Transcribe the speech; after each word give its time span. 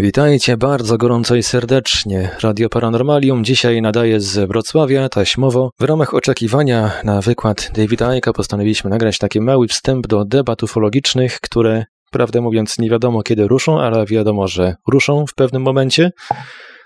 Witajcie 0.00 0.56
bardzo 0.56 0.98
gorąco 0.98 1.36
i 1.36 1.42
serdecznie. 1.42 2.30
Radio 2.42 2.68
Paranormalium 2.68 3.44
dzisiaj 3.44 3.82
nadaje 3.82 4.20
z 4.20 4.48
Wrocławia 4.48 5.08
taśmowo. 5.08 5.70
W 5.80 5.82
ramach 5.82 6.14
oczekiwania 6.14 6.90
na 7.04 7.20
wykład 7.20 7.70
Davida 7.74 8.16
Icka 8.16 8.32
postanowiliśmy 8.32 8.90
nagrać 8.90 9.18
taki 9.18 9.40
mały 9.40 9.68
wstęp 9.68 10.06
do 10.06 10.24
debat 10.24 10.62
ufologicznych, 10.62 11.40
które 11.40 11.84
prawdę 12.10 12.40
mówiąc 12.40 12.78
nie 12.78 12.90
wiadomo 12.90 13.22
kiedy 13.22 13.48
ruszą, 13.48 13.80
ale 13.80 14.06
wiadomo, 14.06 14.48
że 14.48 14.74
ruszą 14.88 15.26
w 15.26 15.34
pewnym 15.34 15.62
momencie. 15.62 16.10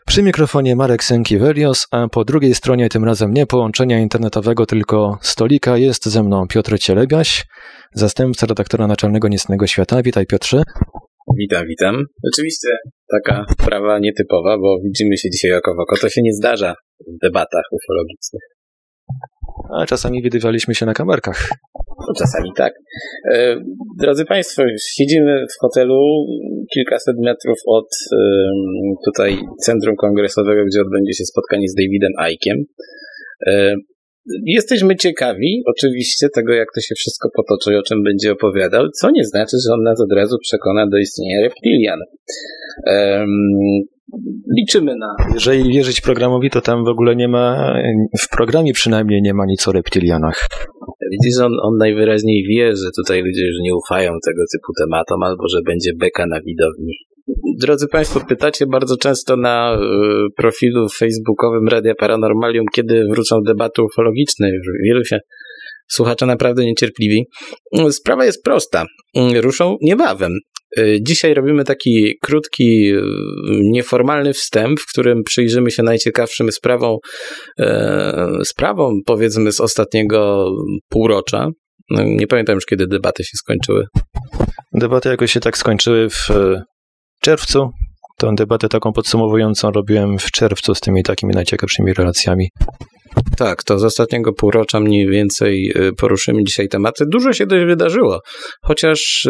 Przy 0.07 0.23
mikrofonie 0.23 0.77
Marek 0.77 1.05
Sękiewelios, 1.05 1.87
a 1.91 2.09
po 2.09 2.25
drugiej 2.25 2.55
stronie 2.55 2.89
tym 2.89 3.05
razem 3.05 3.33
nie 3.33 3.47
połączenia 3.47 3.99
internetowego, 3.99 4.67
tylko 4.67 5.19
stolika 5.21 5.77
jest 5.77 6.07
ze 6.07 6.23
mną 6.23 6.47
Piotr 6.49 6.79
Cielebiaś, 6.79 7.47
zastępca 7.95 8.47
redaktora 8.47 8.87
naczelnego 8.87 9.29
Niecnego 9.29 9.67
Świata. 9.67 10.03
Witaj 10.03 10.27
Piotrze. 10.27 10.63
Witam, 11.39 11.67
witam. 11.67 12.05
Oczywiście 12.33 12.69
taka 13.13 13.45
sprawa 13.53 13.99
nietypowa, 13.99 14.59
bo 14.59 14.79
widzimy 14.85 15.17
się 15.17 15.31
dzisiaj 15.31 15.53
oko 15.53 15.75
w 15.75 15.79
oko. 15.79 15.97
To 16.01 16.09
się 16.09 16.23
nie 16.23 16.33
zdarza 16.33 16.75
w 17.01 17.19
debatach 17.23 17.65
ufologicznych. 17.73 18.43
A 19.79 19.87
czasami 19.87 20.23
widywaliśmy 20.23 20.75
się 20.75 20.87
na 20.87 20.95
kamerkach. 20.95 21.49
No, 21.75 22.15
czasami 22.19 22.51
tak. 22.57 22.73
E, 23.33 23.57
drodzy 24.01 24.25
Państwo, 24.25 24.63
siedzimy 24.95 25.45
w 25.57 25.61
hotelu 25.61 26.01
kilkaset 26.75 27.17
metrów 27.25 27.59
od 27.67 27.89
e, 28.13 28.17
tutaj 29.05 29.39
centrum 29.65 29.97
kongresowego, 29.97 30.65
gdzie 30.65 30.81
odbędzie 30.81 31.13
się 31.13 31.25
spotkanie 31.25 31.69
z 31.69 31.75
Davidem 31.75 32.13
Aikiem. 32.19 32.57
Jesteśmy 34.47 34.97
ciekawi, 34.97 35.63
oczywiście, 35.67 36.29
tego, 36.35 36.53
jak 36.53 36.69
to 36.75 36.81
się 36.81 36.95
wszystko 36.95 37.29
potoczy, 37.37 37.79
o 37.79 37.83
czym 37.83 38.03
będzie 38.03 38.33
opowiadał, 38.33 38.91
co 39.01 39.11
nie 39.11 39.25
znaczy, 39.25 39.57
że 39.67 39.75
on 39.75 39.83
nas 39.83 40.01
od 40.01 40.13
razu 40.13 40.37
przekona 40.43 40.87
do 40.87 40.99
istnienia 40.99 41.41
reptilian. 41.43 41.99
Liczymy 44.59 44.97
na. 44.97 45.17
Jeżeli 45.35 45.73
wierzyć 45.73 46.01
programowi, 46.01 46.51
to 46.51 46.61
tam 46.61 46.85
w 46.85 46.89
ogóle 46.89 47.17
nie 47.17 47.29
ma, 47.29 47.77
w 48.21 48.29
programie 48.29 48.73
przynajmniej 48.73 49.23
nie 49.23 49.35
ma 49.35 49.47
nic 49.47 49.69
o 49.69 49.73
reptilianach. 49.73 50.49
Widzisz, 51.11 51.41
on, 51.41 51.53
on 51.63 51.77
najwyraźniej 51.79 52.47
wie, 52.49 52.77
że 52.77 52.89
tutaj 52.97 53.23
ludzie 53.23 53.47
już 53.47 53.57
nie 53.63 53.75
ufają 53.77 54.11
tego 54.27 54.43
typu 54.53 54.73
tematom, 54.81 55.23
albo 55.23 55.49
że 55.49 55.59
będzie 55.67 55.91
beka 56.01 56.27
na 56.27 56.41
widowni. 56.41 56.93
Drodzy 57.61 57.89
Państwo, 57.89 58.21
pytacie 58.29 58.67
bardzo 58.67 58.97
często 58.97 59.37
na 59.37 59.75
y, 59.75 59.79
profilu 60.37 60.89
facebookowym 60.89 61.69
Radia 61.69 61.95
Paranormalium, 61.95 62.67
kiedy 62.75 63.05
wrócą 63.11 63.41
debaty 63.47 63.83
ufologiczne. 63.83 64.51
Wielu 64.85 65.05
się 65.05 65.21
słuchacze 65.89 66.27
naprawdę 66.27 66.65
niecierpliwi. 66.65 67.27
Sprawa 67.91 68.25
jest 68.25 68.45
prosta. 68.45 68.85
Ruszą 69.41 69.77
niebawem. 69.83 70.33
Y, 70.79 70.99
dzisiaj 71.03 71.35
robimy 71.35 71.65
taki 71.65 72.19
krótki, 72.23 72.93
y, 72.93 73.01
nieformalny 73.49 74.33
wstęp, 74.33 74.81
w 74.81 74.87
którym 74.93 75.23
przyjrzymy 75.23 75.71
się 75.71 75.83
najciekawszym 75.83 76.53
sprawom, 76.53 76.97
sprawom 78.45 79.01
powiedzmy 79.07 79.53
z 79.53 79.61
ostatniego 79.61 80.51
półrocza. 80.89 81.49
No, 81.91 82.03
nie 82.05 82.27
pamiętam 82.27 82.55
już, 82.55 82.67
kiedy 82.67 82.87
debaty 82.87 83.25
się 83.25 83.37
skończyły. 83.37 83.87
Debaty 84.73 85.09
jakoś 85.09 85.33
się 85.33 85.41
tak 85.41 85.59
skończyły 85.59 86.11
w 86.11 86.29
czerwcu. 87.23 87.69
Tę 88.19 88.35
debatę 88.37 88.69
taką 88.69 88.93
podsumowującą 88.93 89.71
robiłem 89.71 90.19
w 90.19 90.31
czerwcu 90.31 90.75
z 90.75 90.81
tymi 90.81 91.03
takimi 91.03 91.35
najciekawszymi 91.35 91.93
relacjami. 91.93 92.49
Tak, 93.37 93.63
to 93.63 93.79
z 93.79 93.85
ostatniego 93.85 94.33
półrocza 94.33 94.81
mniej 94.81 95.09
więcej 95.09 95.75
poruszymy 95.99 96.45
dzisiaj 96.45 96.69
tematy. 96.69 97.05
Dużo 97.07 97.33
się 97.33 97.47
dość 97.47 97.67
wydarzyło, 97.67 98.21
chociaż 98.63 99.29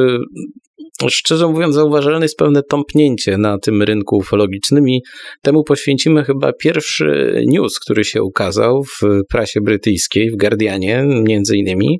szczerze 1.11 1.47
mówiąc, 1.47 1.75
zauważalne 1.75 2.25
jest 2.25 2.37
pewne 2.37 2.63
tąpnięcie 2.63 3.39
na 3.39 3.59
tym 3.59 3.83
rynku 3.83 4.17
ufologicznym 4.17 4.89
i 4.89 5.01
temu 5.43 5.65
poświęcimy 5.65 6.25
chyba 6.25 6.53
pierwszy 6.53 7.41
news, 7.47 7.79
który 7.79 8.05
się 8.05 8.23
ukazał 8.23 8.83
w 8.85 9.01
prasie 9.29 9.61
brytyjskiej, 9.61 10.31
w 10.31 10.37
Guardianie 10.37 11.05
między 11.07 11.57
innymi. 11.57 11.99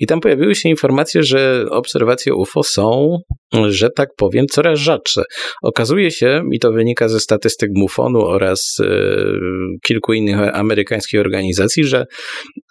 I 0.00 0.06
tam 0.06 0.20
pojawiły 0.20 0.54
się 0.54 0.68
informacje, 0.68 1.22
że 1.22 1.66
obserwacje 1.70 2.34
UFO 2.34 2.62
są, 2.62 3.18
że 3.68 3.90
tak 3.90 4.08
powiem, 4.16 4.46
coraz 4.50 4.78
rzadsze. 4.78 5.22
Okazuje 5.62 6.10
się, 6.10 6.42
i 6.52 6.58
to 6.58 6.72
wynika 6.72 7.08
ze 7.08 7.20
statystyk 7.20 7.70
MUFON-u 7.74 8.20
oraz 8.20 8.76
y, 8.80 8.86
kilku 9.86 10.12
innych 10.12 10.56
amerykańskich 10.56 11.20
organizacji, 11.20 11.84
że 11.84 12.06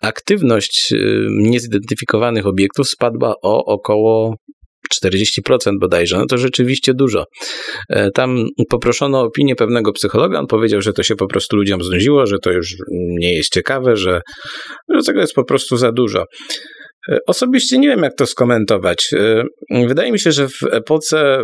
aktywność 0.01 0.93
y, 0.93 1.27
niezidentyfikowanych 1.29 2.47
obiektów 2.47 2.89
spadła 2.89 3.35
o 3.43 3.65
około 3.65 4.35
40% 4.91 5.71
bodajże, 5.79 6.17
no 6.17 6.25
to 6.25 6.37
rzeczywiście 6.37 6.93
dużo. 6.93 7.25
E, 7.89 8.11
tam 8.11 8.45
poproszono 8.69 9.21
opinię 9.21 9.55
pewnego 9.55 9.91
psychologa, 9.91 10.39
on 10.39 10.47
powiedział, 10.47 10.81
że 10.81 10.93
to 10.93 11.03
się 11.03 11.15
po 11.15 11.27
prostu 11.27 11.55
ludziom 11.55 11.83
znudziło, 11.83 12.25
że 12.25 12.39
to 12.39 12.51
już 12.51 12.75
nie 12.91 13.33
jest 13.33 13.53
ciekawe, 13.53 13.95
że, 13.95 14.21
że 14.95 15.03
tego 15.05 15.19
jest 15.21 15.33
po 15.33 15.45
prostu 15.45 15.77
za 15.77 15.91
dużo. 15.91 16.25
E, 17.09 17.17
osobiście 17.27 17.77
nie 17.77 17.87
wiem, 17.87 18.03
jak 18.03 18.15
to 18.15 18.25
skomentować. 18.25 19.09
E, 19.13 19.43
wydaje 19.87 20.11
mi 20.11 20.19
się, 20.19 20.31
że 20.31 20.47
w 20.47 20.63
epoce 20.71 21.37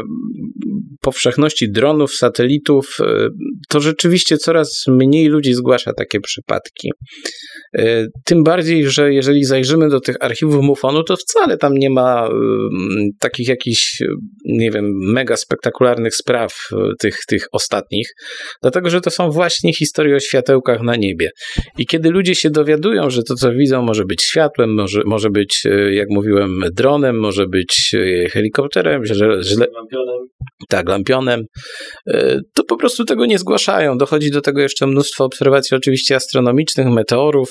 powszechności 1.02 1.72
dronów, 1.72 2.14
satelitów, 2.14 2.98
to 3.70 3.80
rzeczywiście 3.80 4.38
coraz 4.38 4.84
mniej 4.88 5.28
ludzi 5.28 5.54
zgłasza 5.54 5.94
takie 5.94 6.20
przypadki. 6.20 6.92
E, 7.78 8.08
tym 8.26 8.44
bardziej, 8.44 8.90
że 8.90 9.14
jeżeli 9.14 9.44
zajrzymy 9.44 9.90
do 9.90 10.00
tych 10.00 10.16
archiwów 10.20 10.64
MUFON-u, 10.64 11.04
to 11.04 11.16
wcale 11.16 11.58
tam 11.58 11.74
nie 11.74 11.90
ma 11.90 12.30
takich 13.20 13.48
jakichś, 13.48 14.04
nie 14.46 14.72
wiem, 14.72 14.86
mega 15.14 15.38
spektakularnych 15.38 16.16
spraw 16.16 16.54
e, 16.72 16.76
tych, 17.00 17.18
tych 17.28 17.48
ostatnich, 17.52 18.08
dlatego 18.62 18.90
że 18.90 19.02
to 19.02 19.10
są 19.10 19.32
właśnie 19.32 19.74
historie 19.74 20.16
o 20.16 20.20
światełkach 20.20 20.82
na 20.82 20.96
niebie. 20.96 21.30
I 21.78 21.86
kiedy 21.86 22.10
ludzie 22.10 22.36
się 22.36 22.50
dowiadują, 22.50 23.10
że 23.10 23.24
to, 23.24 23.36
co 23.36 23.52
widzą, 23.52 23.82
może 23.82 24.06
być 24.06 24.24
światłem, 24.24 24.74
może, 24.74 25.02
może 25.06 25.30
być, 25.30 25.49
e, 25.66 25.94
jak 25.94 26.08
mówiłem, 26.10 26.64
dronem, 26.72 27.20
może 27.20 27.48
być 27.48 27.96
helikopterem, 28.32 29.06
że, 29.06 29.44
że, 29.44 29.56
tak, 30.70 30.90
lampionem, 30.90 31.46
to 32.54 32.64
po 32.64 32.78
prostu 32.78 33.06
tego 33.06 33.26
nie 33.26 33.40
zgłaszają. 33.40 33.98
Dochodzi 33.98 34.32
do 34.32 34.42
tego 34.42 34.62
jeszcze 34.62 34.88
mnóstwo 34.88 35.26
obserwacji, 35.26 35.78
oczywiście 35.78 36.16
astronomicznych, 36.16 36.88
meteorów, 36.88 37.50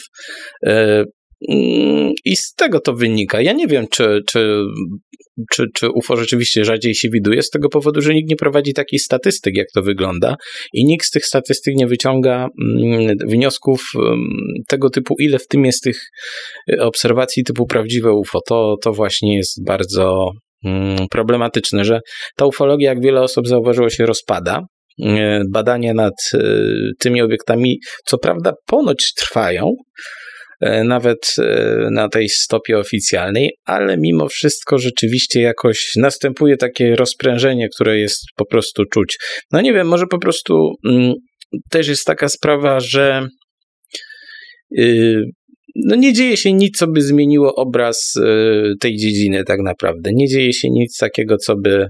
E, 0.67 1.05
I 2.25 2.37
z 2.37 2.55
tego 2.55 2.81
to 2.81 2.95
wynika. 2.95 3.41
Ja 3.41 3.53
nie 3.53 3.67
wiem, 3.67 3.87
czy, 3.91 4.21
czy, 4.27 4.63
czy, 5.53 5.65
czy 5.75 5.91
UFO 5.91 6.17
rzeczywiście 6.17 6.65
rzadziej 6.65 6.95
się 6.95 7.09
widuje, 7.09 7.43
z 7.43 7.51
tego 7.51 7.69
powodu, 7.69 8.01
że 8.01 8.15
nikt 8.15 8.31
nie 8.31 8.37
prowadzi 8.37 8.75
takich 8.75 9.03
statystyk, 9.03 9.57
jak 9.57 9.67
to 9.75 9.83
wygląda, 9.83 10.37
i 10.73 10.85
nikt 10.85 11.07
z 11.07 11.11
tych 11.11 11.27
statystyk 11.27 11.75
nie 11.77 11.87
wyciąga 11.87 12.49
mm, 12.85 13.17
wniosków 13.27 13.83
mm, 13.97 14.19
tego 14.69 14.91
typu, 14.91 15.15
ile 15.19 15.39
w 15.39 15.47
tym 15.47 15.65
jest 15.65 15.83
tych 15.83 16.01
e, 16.73 16.83
obserwacji 16.83 17.45
typu 17.45 17.67
prawdziwe 17.67 18.13
UFO. 18.13 18.41
To, 18.49 18.77
to 18.83 18.93
właśnie 18.93 19.37
jest 19.37 19.65
bardzo 19.67 20.31
problematyczne, 21.11 21.85
że 21.85 22.01
ta 22.37 22.47
ufologia, 22.47 22.91
jak 22.91 23.03
wiele 23.03 23.21
osób 23.21 23.49
zauważyło, 23.49 23.91
się 23.91 24.07
rozpada. 24.07 24.61
E, 25.03 25.43
badania 25.51 25.95
nad 25.95 26.15
e, 26.35 26.39
tymi 26.99 27.23
obiektami, 27.23 27.81
co 28.05 28.19
prawda, 28.19 28.53
ponoć 28.67 29.13
trwają, 29.17 29.73
nawet 30.85 31.35
na 31.91 32.09
tej 32.09 32.29
stopie 32.29 32.79
oficjalnej, 32.79 33.51
ale 33.65 33.97
mimo 33.99 34.29
wszystko 34.29 34.79
rzeczywiście 34.79 35.41
jakoś 35.41 35.93
następuje 35.97 36.57
takie 36.57 36.97
rozprężenie, 36.97 37.69
które 37.75 37.99
jest 37.99 38.19
po 38.37 38.47
prostu 38.47 38.85
czuć. 38.85 39.19
No 39.53 39.61
nie 39.61 39.73
wiem, 39.73 39.89
może 39.89 40.07
po 40.07 40.19
prostu 40.19 40.73
mm, 40.85 41.13
też 41.71 41.89
jest 41.89 42.05
taka 42.05 42.29
sprawa, 42.29 42.81
że 42.81 43.27
y, 44.79 45.23
no 45.77 45.97
nie 45.97 46.13
dzieje 46.13 46.37
się 46.37 46.53
nic, 46.53 46.79
co 46.79 46.87
by 46.87 47.03
zmieniło 47.03 47.55
obraz 47.55 48.15
tej 48.81 48.97
dziedziny 48.97 49.45
tak 49.45 49.61
naprawdę. 49.61 50.11
Nie 50.15 50.27
dzieje 50.27 50.53
się 50.53 50.69
nic 50.71 50.97
takiego, 50.99 51.37
co 51.37 51.57
by 51.57 51.87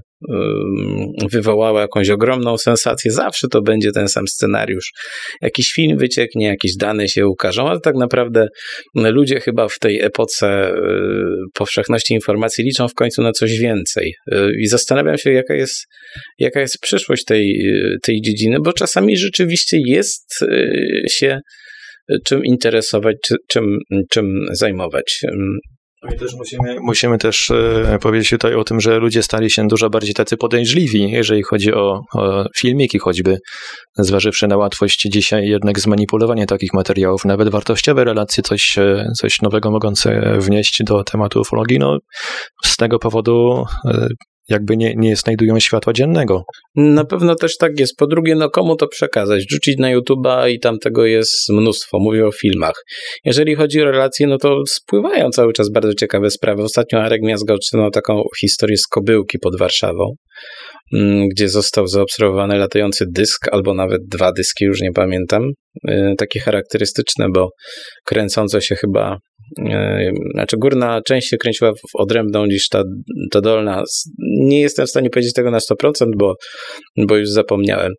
wywołało 1.31 1.79
jakąś 1.79 2.09
ogromną 2.09 2.57
sensację. 2.57 3.11
Zawsze 3.11 3.47
to 3.47 3.61
będzie 3.61 3.91
ten 3.91 4.07
sam 4.07 4.27
scenariusz. 4.27 4.91
Jakiś 5.41 5.71
film 5.73 5.97
wycieknie, 5.97 6.47
jakieś 6.47 6.75
dane 6.75 7.07
się 7.07 7.27
ukażą, 7.27 7.67
ale 7.67 7.79
tak 7.79 7.95
naprawdę 7.95 8.47
ludzie 8.95 9.39
chyba 9.39 9.67
w 9.67 9.79
tej 9.79 10.01
epoce 10.01 10.71
y, 10.71 10.75
powszechności 11.53 12.13
informacji 12.13 12.63
liczą 12.63 12.87
w 12.87 12.93
końcu 12.93 13.21
na 13.21 13.31
coś 13.31 13.57
więcej. 13.57 14.13
Y, 14.33 14.51
I 14.59 14.67
zastanawiam 14.67 15.17
się, 15.17 15.31
jaka 15.31 15.53
jest, 15.53 15.85
jaka 16.39 16.59
jest 16.59 16.79
przyszłość 16.81 17.23
tej, 17.23 17.71
tej 18.03 18.21
dziedziny, 18.21 18.57
bo 18.63 18.73
czasami 18.73 19.17
rzeczywiście 19.17 19.77
jest 19.85 20.41
y, 20.41 20.69
się 21.09 21.39
czym 22.25 22.45
interesować, 22.45 23.15
czym, 23.49 23.77
czym 24.09 24.45
zajmować. 24.51 25.19
No 26.03 26.15
i 26.15 26.19
też 26.19 26.35
musimy, 26.35 26.79
musimy 26.79 27.17
też 27.17 27.51
e, 27.51 27.97
powiedzieć 28.01 28.29
tutaj 28.29 28.55
o 28.55 28.63
tym, 28.63 28.79
że 28.79 28.99
ludzie 28.99 29.23
stali 29.23 29.51
się 29.51 29.67
dużo 29.67 29.89
bardziej 29.89 30.13
tacy 30.13 30.37
podejrzliwi, 30.37 31.11
jeżeli 31.11 31.43
chodzi 31.43 31.73
o, 31.73 32.01
o 32.15 32.45
filmiki 32.57 32.99
choćby, 32.99 33.37
zważywszy 33.97 34.47
na 34.47 34.57
łatwość 34.57 35.01
dzisiaj 35.01 35.47
jednak 35.47 35.79
zmanipulowania 35.79 36.45
takich 36.45 36.73
materiałów, 36.73 37.25
nawet 37.25 37.49
wartościowe 37.49 38.03
relacje, 38.03 38.43
coś, 38.43 38.77
e, 38.77 39.11
coś 39.17 39.41
nowego 39.41 39.71
mogące 39.71 40.37
wnieść 40.37 40.83
do 40.83 41.03
tematu 41.03 41.41
ufologii. 41.41 41.79
No, 41.79 41.97
z 42.65 42.77
tego 42.77 42.99
powodu 42.99 43.65
e, 43.85 44.07
jakby 44.49 44.77
nie, 44.77 44.95
nie 44.95 45.15
znajdują 45.15 45.59
światła 45.59 45.93
dziennego. 45.93 46.43
Na 46.75 47.05
pewno 47.05 47.35
też 47.35 47.57
tak 47.57 47.79
jest. 47.79 47.95
Po 47.97 48.07
drugie, 48.07 48.35
no 48.35 48.49
komu 48.49 48.75
to 48.75 48.87
przekazać? 48.87 49.45
Rzucić 49.51 49.77
na 49.77 49.95
YouTube'a 49.95 50.49
i 50.49 50.59
tam 50.59 50.79
tego 50.79 51.05
jest 51.05 51.49
mnóstwo. 51.49 51.99
Mówię 51.99 52.27
o 52.27 52.31
filmach. 52.31 52.83
Jeżeli 53.25 53.55
chodzi 53.55 53.81
o 53.81 53.85
relacje, 53.85 54.27
no 54.27 54.37
to 54.37 54.61
spływają 54.67 55.29
cały 55.29 55.53
czas 55.53 55.71
bardzo 55.71 55.93
ciekawe 55.93 56.31
sprawy. 56.31 56.63
Ostatnio 56.63 56.99
Arek 56.99 57.21
Miazga 57.21 57.53
otrzymał 57.53 57.91
taką 57.91 58.23
historię 58.39 58.77
z 58.77 58.87
kobyłki 58.87 59.39
pod 59.39 59.59
Warszawą, 59.59 60.15
gdzie 61.31 61.49
został 61.49 61.87
zaobserwowany 61.87 62.57
latający 62.57 63.05
dysk, 63.11 63.47
albo 63.51 63.73
nawet 63.73 64.01
dwa 64.07 64.31
dyski, 64.31 64.65
już 64.65 64.81
nie 64.81 64.91
pamiętam. 64.91 65.43
Y, 65.89 66.13
takie 66.17 66.39
charakterystyczne, 66.39 67.27
bo 67.33 67.49
kręcące 68.05 68.61
się 68.61 68.75
chyba 68.75 69.17
E, 69.57 70.11
znaczy 70.33 70.57
górna 70.57 71.01
część 71.01 71.29
się 71.29 71.37
kręciła 71.37 71.71
w 71.71 71.95
odrębną 72.01 72.45
niż 72.45 72.69
ta, 72.69 72.83
ta 73.31 73.41
dolna. 73.41 73.83
Nie 74.19 74.61
jestem 74.61 74.85
w 74.85 74.89
stanie 74.89 75.09
powiedzieć 75.09 75.33
tego 75.33 75.51
na 75.51 75.57
100%, 75.57 75.91
bo, 76.17 76.35
bo 76.97 77.17
już 77.17 77.29
zapomniałem. 77.29 77.91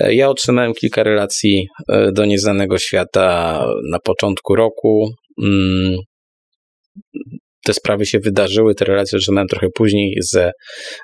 E, 0.00 0.14
ja 0.14 0.28
otrzymałem 0.28 0.74
kilka 0.74 1.02
relacji 1.02 1.66
e, 1.88 2.12
do 2.12 2.24
nieznanego 2.24 2.78
świata 2.78 3.60
na 3.90 3.98
początku 3.98 4.56
roku. 4.56 5.10
Mm, 7.58 7.64
te 7.64 7.74
sprawy 7.74 8.06
się 8.06 8.18
wydarzyły, 8.18 8.74
te 8.74 8.84
relacje 8.84 9.16
otrzymałem 9.16 9.48
trochę 9.48 9.66
później 9.74 10.14
ze, 10.20 10.52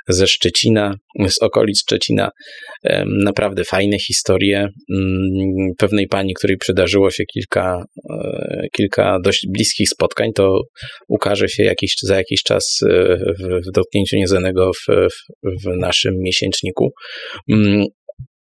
ze 0.09 0.27
Szczecina, 0.27 0.95
z 1.29 1.43
okolic 1.43 1.81
Szczecina. 1.81 2.31
Naprawdę 3.07 3.65
fajne 3.65 3.99
historie 3.99 4.59
mm, 4.59 5.71
pewnej 5.79 6.09
pani, 6.09 6.35
której 6.35 6.57
przydarzyło 6.57 7.11
się 7.11 7.25
kilka, 7.25 7.85
e, 8.11 8.67
kilka 8.77 9.19
dość 9.25 9.47
bliskich 9.53 9.89
spotkań, 9.89 10.33
to 10.35 10.61
ukaże 11.09 11.49
się 11.49 11.65
jakiś, 11.65 11.95
za 12.03 12.17
jakiś 12.17 12.43
czas 12.43 12.81
e, 12.83 13.17
w, 13.17 13.69
w 13.69 13.73
dotknięciu 13.75 14.17
nieznanego 14.17 14.71
w, 14.73 14.87
w, 14.87 15.67
w 15.67 15.77
naszym 15.77 16.15
miesięczniku. 16.19 16.93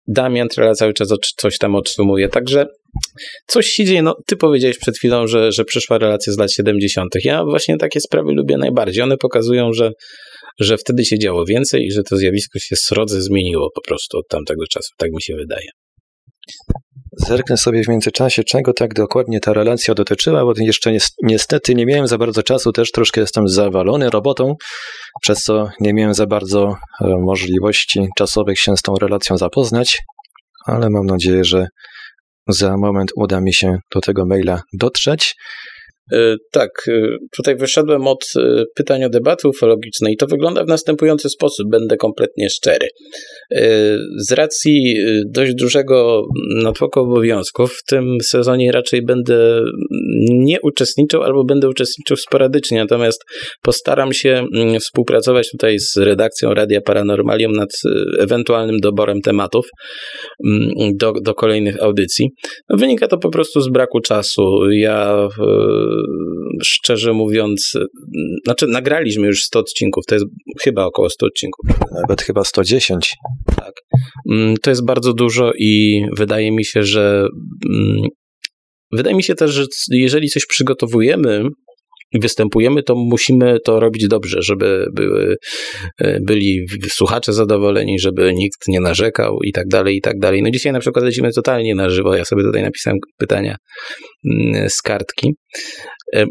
Damian 0.09 0.49
Trela 0.49 0.75
cały 0.75 0.93
czas 0.93 1.09
coś 1.37 1.59
tam 1.59 1.75
otrzymuje, 1.75 2.29
także 2.29 2.67
coś 3.47 3.67
się 3.67 3.85
dzieje. 3.85 4.03
No, 4.03 4.17
ty 4.27 4.37
powiedziałeś 4.37 4.79
przed 4.79 4.99
chwilą, 4.99 5.27
że, 5.27 5.53
że 5.53 5.65
przyszła 5.65 5.99
relacja 5.99 6.33
z 6.33 6.39
lat 6.39 6.53
70. 6.53 7.15
Ja 7.25 7.45
właśnie 7.45 7.77
takie 7.77 8.01
sprawy 8.01 8.33
lubię 8.33 8.57
najbardziej. 8.57 9.03
One 9.03 9.17
pokazują, 9.17 9.73
że, 9.73 9.93
że 10.61 10.77
wtedy 10.77 11.05
się 11.05 11.19
działo 11.19 11.45
więcej 11.45 11.83
i 11.83 11.93
że 11.93 12.03
to 12.03 12.17
zjawisko 12.17 12.59
się 12.59 12.77
srodze 12.77 13.23
zmieniło 13.23 13.71
po 13.75 13.81
prostu 13.81 14.19
od 14.19 14.29
tamtego 14.29 14.67
czasu. 14.67 14.89
Tak 14.99 15.11
mi 15.11 15.23
się 15.23 15.35
wydaje. 15.37 15.69
Zerknę 17.27 17.57
sobie 17.57 17.85
w 17.85 17.89
międzyczasie, 17.89 18.45
czego 18.45 18.73
tak 18.73 18.95
dokładnie 18.95 19.41
ta 19.41 19.53
relacja 19.53 19.95
dotyczyła, 19.95 20.45
bo 20.45 20.53
jeszcze 20.57 20.93
niestety 21.23 21.75
nie 21.75 21.87
miałem 21.87 22.07
za 22.07 22.19
bardzo 22.19 22.43
czasu, 22.43 22.73
też 22.73 22.91
troszkę 22.91 23.21
jestem 23.21 23.49
zawalony 23.49 24.11
robotą, 24.11 24.55
przez 25.23 25.43
co 25.43 25.69
nie 25.81 25.95
miałem 25.95 26.15
za 26.15 26.27
bardzo 26.27 26.77
e, 27.01 27.07
możliwości 27.19 28.09
czasowych 28.17 28.61
się 28.61 28.77
z 28.77 28.83
tą 28.83 28.95
relacją 28.95 29.37
zapoznać, 29.37 29.99
ale 30.67 30.91
mam 30.91 31.07
nadzieję, 31.07 31.45
że 31.45 31.67
za 32.49 32.77
moment 32.77 33.11
uda 33.17 33.41
mi 33.41 33.55
się 33.55 33.79
do 33.95 34.01
tego 34.01 34.27
maila 34.27 34.63
dotrzeć. 34.73 35.37
E, 36.13 36.37
tak, 36.53 36.71
e, 36.89 37.17
tutaj 37.37 37.57
wyszedłem 37.57 38.07
od 38.07 38.25
e, 38.37 38.65
pytań 38.75 39.05
o 39.05 39.09
debaty 39.09 39.49
ufologicznej 39.49 40.13
i 40.15 40.17
to 40.17 40.27
wygląda 40.27 40.65
w 40.65 40.69
następujący 40.69 41.29
sposób, 41.29 41.71
będę 41.71 41.97
kompletnie 41.97 42.51
szczery. 42.51 42.89
Z 44.29 44.33
racji 44.33 44.95
dość 45.27 45.55
dużego 45.55 46.23
natłoku 46.63 47.01
obowiązków 47.01 47.73
w 47.73 47.85
tym 47.85 48.17
sezonie 48.23 48.73
raczej 48.73 49.03
będę 49.03 49.61
nie 50.31 50.61
uczestniczył 50.61 51.23
albo 51.23 51.45
będę 51.45 51.69
uczestniczył 51.69 52.17
sporadycznie, 52.17 52.79
natomiast 52.79 53.25
postaram 53.63 54.13
się 54.13 54.45
mm, 54.55 54.81
współpracować 54.81 55.51
tutaj 55.51 55.79
z 55.79 55.97
redakcją 55.97 56.55
Radia 56.55 56.81
Paranormalium 56.81 57.53
nad 57.53 57.71
ewentualnym 58.19 58.81
doborem 58.81 59.21
tematów 59.21 59.67
mm, 60.47 60.71
do, 60.95 61.13
do 61.23 61.35
kolejnych 61.35 61.83
audycji. 61.83 62.31
No, 62.69 62.77
wynika 62.77 63.09
to 63.09 63.19
po 63.19 63.31
prostu 63.31 63.61
z 63.61 63.69
braku 63.69 64.01
czasu. 64.01 64.71
Ja 64.71 65.29
szczerze 66.65 67.13
mówiąc, 67.13 67.73
znaczy 68.45 68.67
nagraliśmy 68.67 69.27
już 69.27 69.45
100 69.45 69.59
odcinków, 69.59 70.05
to 70.07 70.15
jest 70.15 70.27
chyba 70.63 70.85
około 70.85 71.11
100 71.11 71.27
odcinków. 71.27 71.67
Nawet 72.01 72.23
chyba 72.23 72.45
110. 72.45 73.15
Tak. 73.57 73.73
Mm, 74.31 74.57
to 74.63 74.71
jest 74.71 74.85
bardzo 74.85 75.13
dużo 75.13 75.53
i 75.59 76.03
wydaje 76.17 76.53
mi 76.53 76.65
się, 76.65 76.83
że 76.83 77.29
mm, 77.71 78.09
wydaje 78.93 79.17
mi 79.17 79.23
się 79.23 79.35
też, 79.35 79.51
że 79.51 79.65
jeżeli 79.91 80.29
coś 80.29 80.47
przygotowujemy, 80.47 81.45
występujemy, 82.15 82.83
to 82.83 82.95
musimy 82.95 83.61
to 83.65 83.81
robić 83.81 84.09
dobrze, 84.09 84.43
żeby 84.43 84.87
były, 84.93 85.37
e, 85.99 86.21
byli 86.21 86.67
słuchacze 86.89 87.33
zadowoleni, 87.33 87.99
żeby 87.99 88.33
nikt 88.35 88.69
nie 88.69 88.81
narzekał 88.81 89.39
i 89.45 89.53
tak 89.53 89.69
dalej, 89.69 89.97
i 89.97 90.01
tak 90.01 90.19
dalej. 90.19 90.43
No 90.43 90.51
dzisiaj 90.51 90.73
na 90.73 90.81
przykład 90.81 91.05
lecimy 91.05 91.33
totalnie 91.33 91.75
na 91.75 91.91
żywo. 91.91 92.17
Ja 92.17 92.25
sobie 92.25 92.43
tutaj 92.43 92.63
napisałem 92.63 92.99
pytania 93.19 93.57
mm, 94.25 94.71
z 94.71 94.83
kartki. 94.83 95.35
E, 96.15 96.25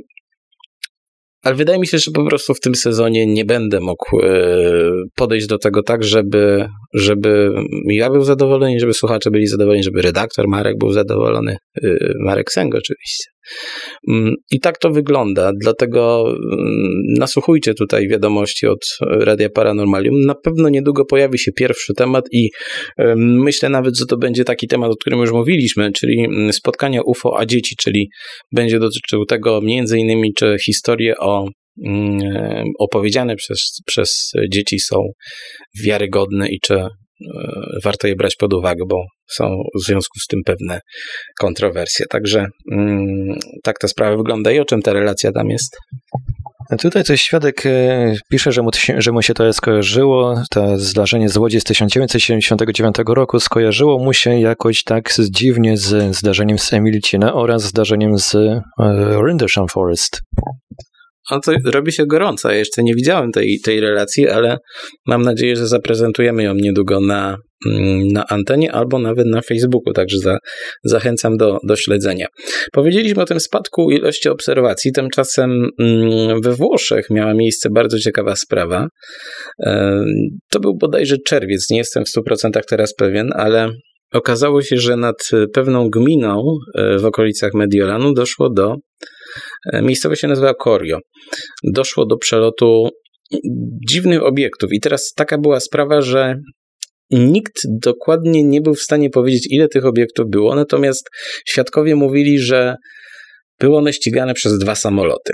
ale 1.44 1.56
wydaje 1.56 1.80
mi 1.80 1.88
się, 1.88 1.98
że 1.98 2.12
po 2.12 2.26
prostu 2.26 2.54
w 2.54 2.60
tym 2.60 2.76
sezonie 2.76 3.26
nie 3.26 3.46
będę 3.46 3.80
mógł 3.80 4.20
e, 4.24 4.92
podejść 5.16 5.48
do 5.48 5.58
tego 5.58 5.84
tak, 5.84 6.04
żeby, 6.04 6.68
żeby 6.94 7.50
ja 7.90 8.10
był 8.10 8.24
zadowolony, 8.24 8.80
żeby 8.80 8.94
słuchacze 8.94 9.32
byli 9.32 9.48
zadowoleni, 9.48 9.84
żeby 9.84 10.02
redaktor 10.02 10.48
Marek 10.48 10.78
był 10.78 10.92
zadowolony. 10.92 11.58
Marek 12.26 12.52
Seng 12.52 12.76
oczywiście. 12.76 13.37
Mm, 14.10 14.34
I 14.52 14.60
tak 14.60 14.78
to 14.78 14.90
wygląda, 14.90 15.52
dlatego 15.62 16.24
mm, 16.30 16.38
nasłuchujcie 17.20 17.74
tutaj 17.74 18.08
wiadomości 18.08 18.68
od 18.68 18.80
Radia 19.02 19.50
Paranormalium. 19.50 20.22
Na 20.22 20.36
pewno 20.36 20.70
niedługo 20.70 21.06
pojawi 21.06 21.40
się 21.40 21.52
pierwszy 21.52 21.94
temat 21.94 22.26
i 22.32 22.50
myślę 23.16 23.70
nawet, 23.70 23.98
że 23.98 24.06
to 24.06 24.18
będzie 24.18 24.44
taki 24.44 24.68
temat, 24.68 24.92
o 24.92 24.96
którym 24.96 25.20
już 25.20 25.32
mówiliśmy, 25.32 25.92
czyli 25.92 26.26
mm, 26.26 26.54
spotkania 26.54 27.02
UFO 27.06 27.40
a 27.40 27.46
dzieci, 27.46 27.76
czyli 27.80 28.10
będzie 28.52 28.80
dotyczył 28.80 29.26
tego 29.26 29.62
między 29.62 30.00
innymi, 30.00 30.34
czy 30.34 30.56
historie 30.66 31.18
o 31.20 31.46
opowiedziane 32.80 33.36
przez, 33.36 33.82
przez 33.86 34.32
dzieci 34.50 34.80
są 34.80 34.96
wiarygodne 35.84 36.50
i 36.50 36.60
czy 36.60 36.88
E, 37.22 37.80
warto 37.84 38.08
je 38.08 38.16
brać 38.16 38.36
pod 38.36 38.54
uwagę, 38.54 38.84
bo 38.90 38.96
są 39.32 39.64
w 39.76 39.86
związku 39.86 40.20
z 40.20 40.28
tym 40.28 40.40
pewne 40.46 40.80
kontrowersje. 41.40 42.06
Także 42.10 42.48
mm, 42.72 43.40
tak 43.64 43.80
ta 43.80 43.88
sprawa 43.88 44.18
wygląda 44.18 44.52
i 44.52 44.60
o 44.60 44.66
czym 44.66 44.82
ta 44.82 44.94
relacja 44.94 45.32
tam 45.32 45.50
jest? 45.50 45.78
Tutaj 46.82 47.04
coś 47.04 47.22
świadek 47.22 47.66
e, 47.66 48.16
pisze, 48.30 48.52
że 48.52 48.62
mu, 48.62 48.70
że 48.98 49.12
mu 49.12 49.22
się 49.22 49.34
to 49.34 49.54
skojarzyło, 49.54 50.44
to 50.50 50.78
zdarzenie 50.78 51.30
z 51.30 51.38
Łodzi 51.38 51.62
z 51.62 51.64
1979 51.64 52.96
roku 53.08 53.40
skojarzyło 53.40 54.00
mu 54.00 54.14
się 54.14 54.40
jakoś 54.40 54.84
tak 54.84 55.10
dziwnie 55.30 55.78
z 55.78 56.16
zdarzeniem 56.16 56.60
z 56.60 56.74
Emilcina 56.74 57.34
oraz 57.34 57.64
zdarzeniem 57.64 58.18
z 58.18 58.36
e, 58.36 58.62
Rindersham 59.28 59.68
Forest. 59.68 60.22
No 61.32 61.40
to 61.40 61.52
robi 61.66 61.92
się 61.92 62.06
gorąco. 62.06 62.52
Ja 62.52 62.58
jeszcze 62.58 62.84
nie 62.84 62.96
widziałem 62.96 63.32
tej, 63.32 63.60
tej 63.60 63.80
relacji, 63.80 64.30
ale 64.30 64.58
mam 65.06 65.22
nadzieję, 65.22 65.56
że 65.56 65.68
zaprezentujemy 65.68 66.44
ją 66.44 66.54
niedługo 66.54 67.00
na, 67.00 67.38
mm, 67.66 68.08
na 68.08 68.28
antenie 68.28 68.72
albo 68.72 69.00
nawet 69.00 69.28
na 69.28 69.42
Facebooku, 69.42 69.94
także 69.94 70.18
za, 70.18 70.38
zachęcam 70.84 71.38
do, 71.38 71.58
do 71.64 71.76
śledzenia. 71.76 72.28
Powiedzieliśmy 72.74 73.22
o 73.22 73.26
tym 73.26 73.40
spadku 73.40 73.92
ilości 73.92 74.30
obserwacji, 74.30 74.92
tymczasem 74.92 75.70
mm, 75.80 76.42
we 76.42 76.54
Włoszech 76.54 77.10
miała 77.10 77.34
miejsce 77.34 77.70
bardzo 77.70 78.00
ciekawa 78.00 78.36
sprawa. 78.36 78.88
E, 79.66 80.04
to 80.50 80.60
był 80.60 80.78
bodajże 80.78 81.16
czerwiec, 81.28 81.70
nie 81.70 81.78
jestem 81.78 82.04
w 82.06 82.10
100% 82.10 82.62
teraz 82.70 82.96
pewien, 82.96 83.30
ale 83.36 83.70
okazało 84.14 84.62
się, 84.62 84.78
że 84.78 84.96
nad 84.96 85.30
pewną 85.54 85.90
gminą 85.90 86.44
e, 86.76 86.98
w 86.98 87.06
okolicach 87.06 87.54
Mediolanu 87.54 88.14
doszło 88.14 88.50
do 88.50 88.76
E, 89.74 89.82
miejscowość 89.82 90.22
się 90.22 90.28
nazywa 90.28 90.54
Corio. 90.54 91.00
Doszło 91.64 92.06
do 92.06 92.18
przelotu 92.18 92.90
dziwnych 93.90 94.24
obiektów 94.24 94.74
i 94.74 94.80
teraz 94.80 95.14
taka 95.14 95.38
była 95.38 95.60
sprawa, 95.60 96.02
że 96.02 96.36
nikt 97.12 97.54
dokładnie 97.82 98.44
nie 98.44 98.62
był 98.62 98.76
w 98.76 98.82
stanie 98.82 99.10
powiedzieć, 99.10 99.48
ile 99.52 99.68
tych 99.68 99.86
obiektów 99.86 100.30
było, 100.30 100.56
natomiast 100.56 101.10
świadkowie 101.50 101.96
mówili, 101.96 102.40
że 102.40 102.76
były 103.60 103.78
one 103.78 103.94
ścigane 103.94 104.34
przez 104.34 104.58
dwa 104.58 104.76
samoloty. 104.76 105.34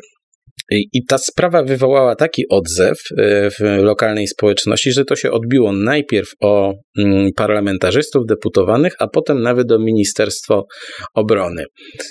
I 0.72 1.06
ta 1.06 1.18
sprawa 1.18 1.64
wywołała 1.64 2.16
taki 2.16 2.44
odzew 2.50 2.98
e, 3.18 3.50
w 3.50 3.60
lokalnej 3.84 4.28
społeczności, 4.28 4.92
że 4.92 5.06
to 5.06 5.16
się 5.16 5.32
odbiło 5.32 5.72
najpierw 5.72 6.30
o 6.42 6.74
mm, 7.00 7.30
parlamentarzystów, 7.36 8.26
deputowanych, 8.26 8.94
a 9.00 9.08
potem 9.08 9.42
nawet 9.42 9.72
o 9.72 9.80
Ministerstwo 9.80 10.66
Obrony. 11.14 11.66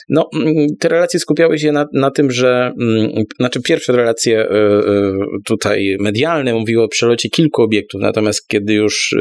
No, 0.08 0.28
mm, 0.34 0.66
te 0.80 0.88
relacje 0.88 1.20
skupiały 1.20 1.58
się 1.58 1.72
na, 1.72 1.86
na 1.94 2.10
tym, 2.10 2.30
że, 2.30 2.72
mm, 2.80 3.10
znaczy 3.38 3.60
pierwsze 3.62 3.92
relacje 3.92 4.38
e, 4.38 4.50
e, 4.50 5.12
tutaj 5.44 5.96
medialne 6.00 6.54
mówiły 6.54 6.82
o 6.82 6.88
przelocie 6.88 7.28
kilku 7.28 7.62
obiektów, 7.62 8.00
natomiast 8.00 8.48
kiedy 8.48 8.74
już 8.74 9.14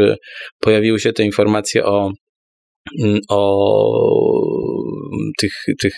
pojawiły 0.59 0.99
się 0.99 1.13
te 1.13 1.23
informacje 1.23 1.85
o 1.85 2.11
o 3.29 3.67
tych, 5.37 5.53
tych 5.81 5.93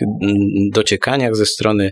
dociekaniach 0.73 1.35
ze 1.35 1.45
strony 1.45 1.91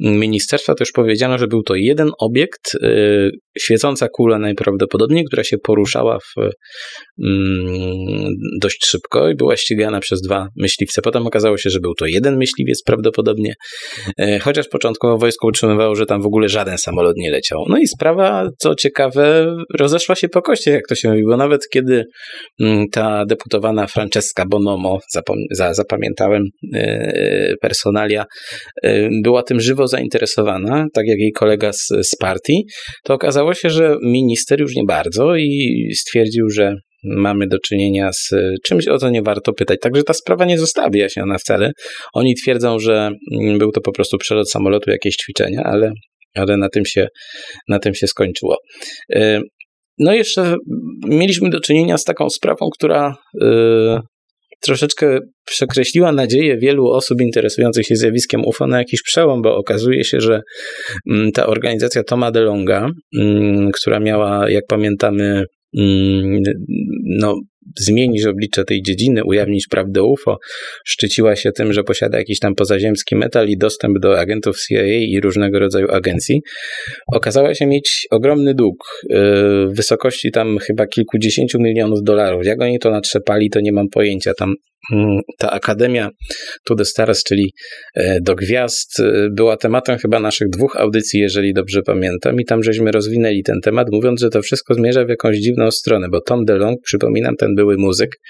ministerstwa 0.00 0.74
też 0.74 0.92
powiedziano, 0.92 1.38
że 1.38 1.46
był 1.46 1.62
to 1.62 1.74
jeden 1.74 2.10
obiekt, 2.18 2.74
y, 2.74 3.30
świecąca 3.58 4.08
kula 4.12 4.38
najprawdopodobniej, 4.38 5.24
która 5.24 5.44
się 5.44 5.56
poruszała 5.58 6.18
w, 6.18 6.50
mm, 7.24 8.28
dość 8.60 8.86
szybko 8.86 9.28
i 9.28 9.34
była 9.34 9.56
ścigana 9.56 10.00
przez 10.00 10.20
dwa 10.20 10.48
myśliwce. 10.56 11.02
Potem 11.02 11.26
okazało 11.26 11.58
się, 11.58 11.70
że 11.70 11.80
był 11.80 11.94
to 11.94 12.06
jeden 12.06 12.36
myśliwiec 12.36 12.82
prawdopodobnie, 12.82 13.54
e, 14.18 14.38
chociaż 14.38 14.68
początkowo 14.68 15.18
wojsko 15.18 15.46
utrzymywało, 15.48 15.94
że 15.94 16.06
tam 16.06 16.22
w 16.22 16.26
ogóle 16.26 16.48
żaden 16.48 16.78
samolot 16.78 17.16
nie 17.16 17.30
leciał. 17.30 17.64
No 17.68 17.78
i 17.78 17.86
sprawa, 17.86 18.48
co 18.58 18.74
ciekawe, 18.74 19.56
rozeszła 19.78 20.14
się 20.14 20.28
po 20.28 20.42
koście, 20.42 20.70
jak 20.70 20.86
to 20.88 20.94
się 20.94 21.08
mówi, 21.08 21.22
bo 21.24 21.36
nawet 21.36 21.60
kiedy 21.72 22.04
mm, 22.60 22.86
ta 22.92 23.24
deputowana 23.26 23.86
Francesca 23.86 24.44
Bonomo, 24.50 24.98
zapom- 25.16 25.72
zapamiętałem 25.72 26.42
e, 26.74 27.54
personalia, 27.60 28.24
e, 28.82 29.08
była 29.22 29.42
tym 29.42 29.60
żywo 29.60 29.86
zainteresowana, 29.86 30.86
tak 30.94 31.06
jak 31.06 31.18
jej 31.18 31.32
kolega 31.32 31.72
z, 31.72 31.86
z 32.02 32.16
partii, 32.16 32.64
to 33.04 33.14
okazało 33.14 33.41
się, 33.54 33.70
że 33.70 33.96
minister 34.02 34.60
już 34.60 34.74
nie 34.74 34.84
bardzo 34.84 35.36
i 35.36 35.88
stwierdził, 35.94 36.50
że 36.50 36.74
mamy 37.04 37.46
do 37.46 37.58
czynienia 37.58 38.10
z 38.12 38.30
czymś, 38.64 38.88
o 38.88 38.98
co 38.98 39.10
nie 39.10 39.22
warto 39.22 39.52
pytać. 39.52 39.78
Także 39.80 40.02
ta 40.02 40.14
sprawa 40.14 40.44
nie 40.44 40.58
została 40.58 40.90
wyjaśniona 40.90 41.38
wcale. 41.38 41.70
Oni 42.14 42.34
twierdzą, 42.34 42.78
że 42.78 43.10
mm, 43.40 43.58
był 43.58 43.72
to 43.72 43.80
po 43.80 43.92
prostu 43.92 44.18
przelot 44.18 44.50
samolotu, 44.50 44.90
jakieś 44.90 45.16
ćwiczenia, 45.16 45.62
ale, 45.64 45.92
ale 46.34 46.56
na, 46.56 46.68
tym 46.68 46.84
się, 46.84 47.06
na 47.68 47.78
tym 47.78 47.94
się 47.94 48.06
skończyło. 48.06 48.56
Y, 49.16 49.40
no 49.98 50.14
jeszcze 50.14 50.54
mieliśmy 51.08 51.50
do 51.50 51.60
czynienia 51.60 51.98
z 51.98 52.04
taką 52.04 52.30
sprawą, 52.30 52.68
która 52.74 53.14
y, 53.42 53.98
troszeczkę 54.62 55.18
przekreśliła 55.46 56.12
nadzieję 56.12 56.58
wielu 56.58 56.86
osób 56.86 57.20
interesujących 57.20 57.86
się 57.86 57.96
zjawiskiem 57.96 58.44
UFO 58.44 58.66
na 58.66 58.78
jakiś 58.78 59.02
przełom, 59.02 59.42
bo 59.42 59.56
okazuje 59.56 60.04
się, 60.04 60.20
że 60.20 60.40
mm, 61.10 61.32
ta 61.32 61.46
organizacja 61.46 62.02
Toma 62.04 62.30
DeLonga, 62.30 62.90
mm, 63.18 63.70
która 63.70 64.00
miała, 64.00 64.50
jak 64.50 64.64
pamiętamy, 64.68 65.44
mm, 65.78 66.42
no, 67.04 67.34
zmienić 67.78 68.26
oblicze 68.26 68.64
tej 68.64 68.82
dziedziny, 68.82 69.24
ujawnić 69.24 69.66
prawdę 69.66 70.02
UFO, 70.02 70.38
szczyciła 70.84 71.36
się 71.36 71.52
tym, 71.52 71.72
że 71.72 71.84
posiada 71.84 72.18
jakiś 72.18 72.38
tam 72.38 72.54
pozaziemski 72.54 73.16
metal 73.16 73.48
i 73.48 73.56
dostęp 73.58 73.98
do 73.98 74.20
agentów 74.20 74.56
CIA 74.68 74.84
i 74.84 75.20
różnego 75.20 75.58
rodzaju 75.58 75.90
agencji, 75.90 76.40
okazała 77.12 77.54
się 77.54 77.66
mieć 77.66 78.06
ogromny 78.10 78.54
dług 78.54 78.76
y, 79.04 79.16
w 79.66 79.76
wysokości 79.76 80.30
tam 80.30 80.58
chyba 80.58 80.86
kilkudziesięciu 80.86 81.60
milionów 81.60 82.02
dolarów. 82.02 82.46
Jak 82.46 82.62
oni 82.62 82.78
to 82.78 82.90
natrzepali, 82.90 83.50
to 83.50 83.60
nie 83.60 83.72
mam 83.72 83.88
pojęcia. 83.88 84.34
Tam 84.34 84.54
Mm, 84.90 85.20
ta 85.38 85.50
Akademia 85.50 86.10
To 86.64 86.74
The 86.74 86.84
Stars, 86.84 87.22
czyli 87.22 87.52
e, 87.94 88.20
do 88.20 88.34
gwiazd, 88.34 89.00
e, 89.00 89.28
była 89.30 89.56
tematem 89.56 89.98
chyba 89.98 90.20
naszych 90.20 90.48
dwóch 90.48 90.76
audycji, 90.76 91.20
jeżeli 91.20 91.54
dobrze 91.54 91.82
pamiętam, 91.82 92.40
i 92.40 92.44
tam 92.44 92.62
żeśmy 92.62 92.92
rozwinęli 92.92 93.42
ten 93.42 93.60
temat, 93.60 93.86
mówiąc, 93.92 94.20
że 94.20 94.28
to 94.28 94.42
wszystko 94.42 94.74
zmierza 94.74 95.04
w 95.04 95.08
jakąś 95.08 95.36
dziwną 95.36 95.70
stronę, 95.70 96.08
bo 96.08 96.20
Tom 96.20 96.44
DeLong, 96.44 96.80
przypominam, 96.84 97.36
ten 97.36 97.51
były 97.54 97.76
muzyk, 97.78 98.20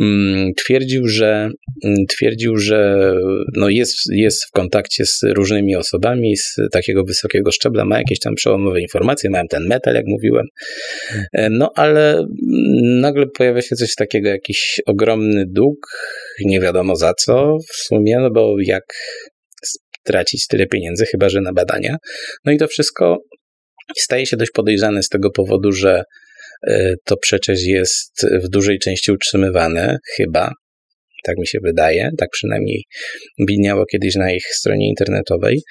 mm, 0.00 0.52
twierdził, 0.56 1.08
że 1.08 1.50
mm, 1.84 1.96
twierdził, 2.08 2.56
że 2.56 3.12
no 3.56 3.68
jest, 3.68 3.96
jest 4.12 4.44
w 4.44 4.50
kontakcie 4.50 5.06
z 5.06 5.20
różnymi 5.22 5.76
osobami 5.76 6.36
z 6.36 6.56
takiego 6.72 7.04
wysokiego 7.04 7.52
szczebla, 7.52 7.84
ma 7.84 7.98
jakieś 7.98 8.18
tam 8.18 8.34
przełomowe 8.34 8.80
informacje, 8.80 9.30
mają 9.30 9.44
ten 9.48 9.66
metal, 9.66 9.94
jak 9.94 10.06
mówiłem, 10.06 10.46
e, 11.32 11.50
no 11.50 11.70
ale 11.76 12.26
nagle 12.82 13.26
pojawia 13.26 13.62
się 13.62 13.76
coś 13.76 13.94
takiego, 13.94 14.28
jakiś 14.28 14.80
ogromny 14.86 15.44
dług, 15.46 15.78
nie 16.44 16.60
wiadomo 16.60 16.96
za 16.96 17.14
co 17.14 17.56
w 17.72 17.76
sumie, 17.76 18.18
no 18.18 18.30
bo 18.30 18.56
jak 18.66 18.84
stracić 20.00 20.46
tyle 20.46 20.66
pieniędzy, 20.66 21.06
chyba 21.06 21.28
że 21.28 21.40
na 21.40 21.52
badania. 21.52 21.96
No 22.44 22.52
i 22.52 22.58
to 22.58 22.68
wszystko 22.68 23.18
staje 23.96 24.26
się 24.26 24.36
dość 24.36 24.50
podejrzane 24.50 25.02
z 25.02 25.08
tego 25.08 25.30
powodu, 25.30 25.72
że 25.72 26.02
to 27.04 27.16
przecież 27.16 27.62
jest 27.62 28.26
w 28.44 28.48
dużej 28.48 28.78
części 28.78 29.12
utrzymywane, 29.12 29.98
chyba, 30.16 30.52
tak 31.24 31.36
mi 31.38 31.46
się 31.46 31.58
wydaje, 31.62 32.10
tak 32.18 32.28
przynajmniej 32.32 32.84
biniało 33.48 33.84
kiedyś 33.86 34.14
na 34.14 34.32
ich 34.32 34.46
stronie 34.46 34.88
internetowej, 34.88 35.62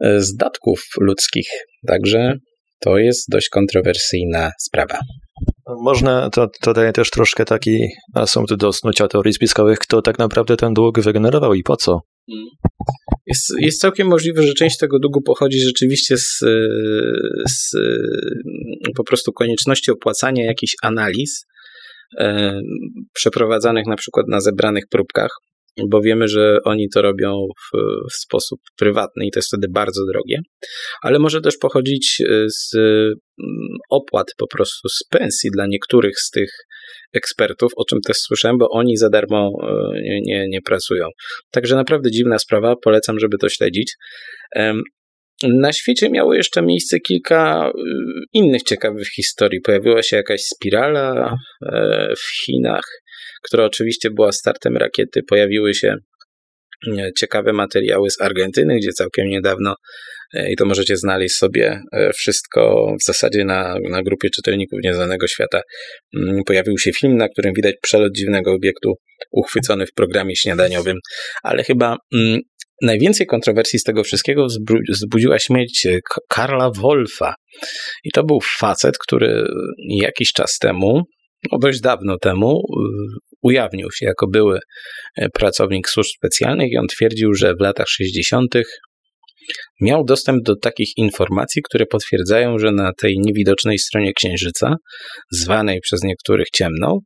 e, 0.00 0.20
z 0.20 0.36
datków 0.36 0.82
ludzkich. 1.00 1.48
Także 1.86 2.34
to 2.80 2.98
jest 2.98 3.24
dość 3.30 3.48
kontrowersyjna 3.48 4.50
sprawa. 4.60 4.98
Można, 5.82 6.30
to, 6.30 6.48
to 6.60 6.72
daje 6.72 6.92
też 6.92 7.10
troszkę 7.10 7.44
taki 7.44 7.88
asumpt 8.14 8.54
do 8.54 8.72
snucia 8.72 9.08
teorii 9.08 9.34
spiskowych, 9.34 9.78
kto 9.78 10.02
tak 10.02 10.18
naprawdę 10.18 10.56
ten 10.56 10.74
dług 10.74 11.00
wygenerował 11.00 11.54
i 11.54 11.62
po 11.62 11.76
co. 11.76 12.00
Jest, 13.26 13.52
jest 13.58 13.80
całkiem 13.80 14.08
możliwe, 14.08 14.42
że 14.42 14.54
część 14.54 14.78
tego 14.78 14.98
długu 14.98 15.22
pochodzi 15.22 15.60
rzeczywiście 15.60 16.16
z, 16.16 16.38
z 17.48 17.70
po 18.96 19.04
prostu 19.04 19.32
konieczności 19.32 19.90
opłacania 19.90 20.44
jakichś 20.44 20.72
analiz 20.82 21.44
e, 22.18 22.60
przeprowadzanych 23.14 23.86
na 23.86 23.96
przykład 23.96 24.26
na 24.28 24.40
zebranych 24.40 24.84
próbkach 24.90 25.30
bo 25.88 26.00
wiemy, 26.00 26.28
że 26.28 26.58
oni 26.64 26.88
to 26.88 27.02
robią 27.02 27.46
w, 27.48 27.78
w, 28.10 28.16
sposób 28.16 28.60
prywatny 28.76 29.26
i 29.26 29.30
to 29.30 29.38
jest 29.38 29.48
wtedy 29.48 29.66
bardzo 29.70 30.06
drogie, 30.12 30.40
ale 31.02 31.18
może 31.18 31.40
też 31.40 31.56
pochodzić 31.56 32.22
z 32.46 32.74
mm, 32.74 33.68
opłat 33.90 34.26
po 34.36 34.46
prostu 34.46 34.88
z 34.88 35.04
pensji 35.10 35.50
dla 35.50 35.66
niektórych 35.66 36.20
z 36.20 36.30
tych 36.30 36.50
ekspertów, 37.14 37.72
o 37.76 37.84
czym 37.84 37.98
też 38.06 38.16
słyszałem, 38.16 38.58
bo 38.58 38.68
oni 38.70 38.96
za 38.96 39.10
darmo 39.10 39.50
e, 39.62 40.00
nie, 40.02 40.20
nie, 40.20 40.48
nie 40.48 40.62
pracują. 40.62 41.08
Także 41.50 41.76
naprawdę 41.76 42.10
dziwna 42.10 42.38
sprawa, 42.38 42.76
polecam, 42.76 43.18
żeby 43.18 43.38
to 43.38 43.48
śledzić. 43.48 43.94
Na 45.48 45.72
świecie 45.72 46.10
miało 46.10 46.34
jeszcze 46.34 46.62
miejsce 46.62 47.00
kilka 47.00 47.70
y, 47.70 47.80
innych 48.32 48.62
ciekawych 48.62 49.08
historii. 49.08 49.60
Pojawiła 49.60 50.02
się 50.02 50.16
jakaś 50.16 50.40
spirala 50.42 51.36
e, 51.66 52.14
w 52.16 52.44
Chinach, 52.44 52.84
która 53.42 53.64
oczywiście 53.64 54.10
była 54.10 54.32
startem 54.32 54.76
rakiety. 54.76 55.20
Pojawiły 55.28 55.74
się 55.74 55.96
e, 56.88 57.10
ciekawe 57.18 57.52
materiały 57.52 58.10
z 58.10 58.20
Argentyny, 58.20 58.76
gdzie 58.76 58.90
całkiem 58.90 59.28
niedawno, 59.28 59.70
e, 59.70 59.76
i 60.50 60.56
to 60.56 60.64
możecie 60.64 60.96
znaleźć 60.96 61.36
sobie 61.36 61.80
wszystko 62.14 62.92
w 63.00 63.04
zasadzie 63.04 63.44
na, 63.44 63.76
na 63.90 64.02
grupie 64.02 64.28
czytelników 64.30 64.78
Nieznanego 64.84 65.28
Świata, 65.28 65.60
mm, 66.16 66.44
pojawił 66.44 66.78
się 66.78 66.92
film, 66.92 67.16
na 67.16 67.28
którym 67.28 67.52
widać 67.56 67.74
przelot 67.82 68.12
dziwnego 68.16 68.52
obiektu 68.52 68.94
uchwycony 69.32 69.86
w 69.86 69.92
programie 69.92 70.36
śniadaniowym, 70.36 70.96
ale 71.42 71.64
chyba 71.64 71.96
mm, 72.14 72.40
najwięcej 72.82 73.26
kontrowersji 73.26 73.78
z 73.78 73.82
tego 73.82 74.04
wszystkiego 74.04 74.46
wzbudziła 74.90 75.38
śmierć 75.38 75.86
e, 75.86 75.98
Karla 76.28 76.70
Wolfa. 76.70 77.34
I 78.04 78.10
to 78.10 78.24
był 78.24 78.38
facet, 78.58 78.98
który 78.98 79.46
jakiś 79.88 80.32
czas 80.32 80.58
temu, 80.58 81.02
no 81.52 81.58
dość 81.58 81.80
dawno 81.80 82.18
temu, 82.18 82.60
ujawnił 83.42 83.88
się 83.90 84.06
jako 84.06 84.26
były 84.26 84.58
e, 85.16 85.28
pracownik 85.28 85.88
służb 85.88 86.10
specjalnych 86.16 86.72
i 86.72 86.78
on 86.78 86.86
twierdził, 86.86 87.34
że 87.34 87.54
w 87.54 87.60
latach 87.60 87.88
60. 87.88 88.54
miał 89.80 90.04
dostęp 90.04 90.42
do 90.44 90.56
takich 90.56 90.88
informacji, 90.96 91.62
które 91.62 91.86
potwierdzają, 91.86 92.58
że 92.58 92.72
na 92.72 92.92
tej 93.00 93.18
niewidocznej 93.18 93.78
stronie 93.78 94.12
Księżyca, 94.12 94.74
zwanej 95.32 95.80
przez 95.80 96.02
niektórych 96.02 96.46
ciemną, 96.54 96.98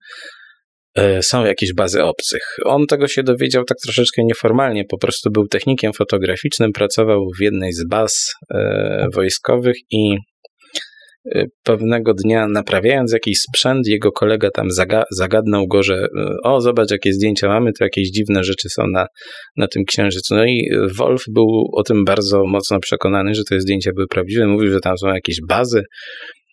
E, 0.96 1.22
są 1.22 1.44
jakieś 1.44 1.74
bazy 1.74 2.04
obcych. 2.04 2.56
On 2.64 2.86
tego 2.86 3.08
się 3.08 3.22
dowiedział 3.22 3.64
tak 3.64 3.78
troszeczkę 3.84 4.22
nieformalnie, 4.24 4.84
po 4.84 4.98
prostu 4.98 5.30
był 5.30 5.48
technikiem 5.48 5.92
fotograficznym, 5.92 6.72
pracował 6.72 7.20
w 7.38 7.42
jednej 7.42 7.72
z 7.72 7.88
baz 7.88 8.32
e, 8.54 9.06
wojskowych 9.14 9.76
i 9.90 10.16
pewnego 11.62 12.14
dnia 12.14 12.48
naprawiając 12.48 13.12
jakiś 13.12 13.38
sprzęt, 13.38 13.86
jego 13.86 14.12
kolega 14.12 14.50
tam 14.50 14.70
zaga 14.70 15.04
zagadnął 15.10 15.66
go, 15.66 15.82
że 15.82 16.06
o 16.44 16.60
zobacz 16.60 16.90
jakie 16.90 17.12
zdjęcia 17.12 17.48
mamy, 17.48 17.72
to 17.72 17.84
jakieś 17.84 18.10
dziwne 18.10 18.44
rzeczy 18.44 18.68
są 18.68 18.86
na, 18.86 19.06
na 19.56 19.68
tym 19.68 19.84
księżycu. 19.84 20.34
No 20.34 20.44
i 20.44 20.70
Wolf 20.96 21.22
był 21.28 21.46
o 21.72 21.82
tym 21.82 22.04
bardzo 22.04 22.44
mocno 22.46 22.80
przekonany, 22.80 23.34
że 23.34 23.42
te 23.48 23.60
zdjęcia 23.60 23.90
były 23.94 24.06
prawdziwe, 24.06 24.46
mówił, 24.46 24.70
że 24.70 24.80
tam 24.80 24.98
są 24.98 25.08
jakieś 25.08 25.36
bazy, 25.48 25.82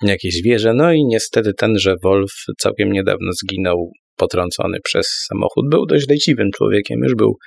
jakieś 0.02 0.42
wieże, 0.42 0.74
no 0.74 0.94
i 0.94 1.06
niestety 1.06 1.52
tenże 1.58 1.96
Wolf 2.04 2.32
całkiem 2.60 2.92
niedawno 2.92 3.32
zginął 3.44 3.92
potrącony 4.18 4.78
przez 4.84 5.08
samochód. 5.30 5.66
Był 5.70 5.86
dość 5.86 6.10
leciwym 6.10 6.50
człowiekiem, 6.56 7.00
już 7.04 7.16
był 7.16 7.38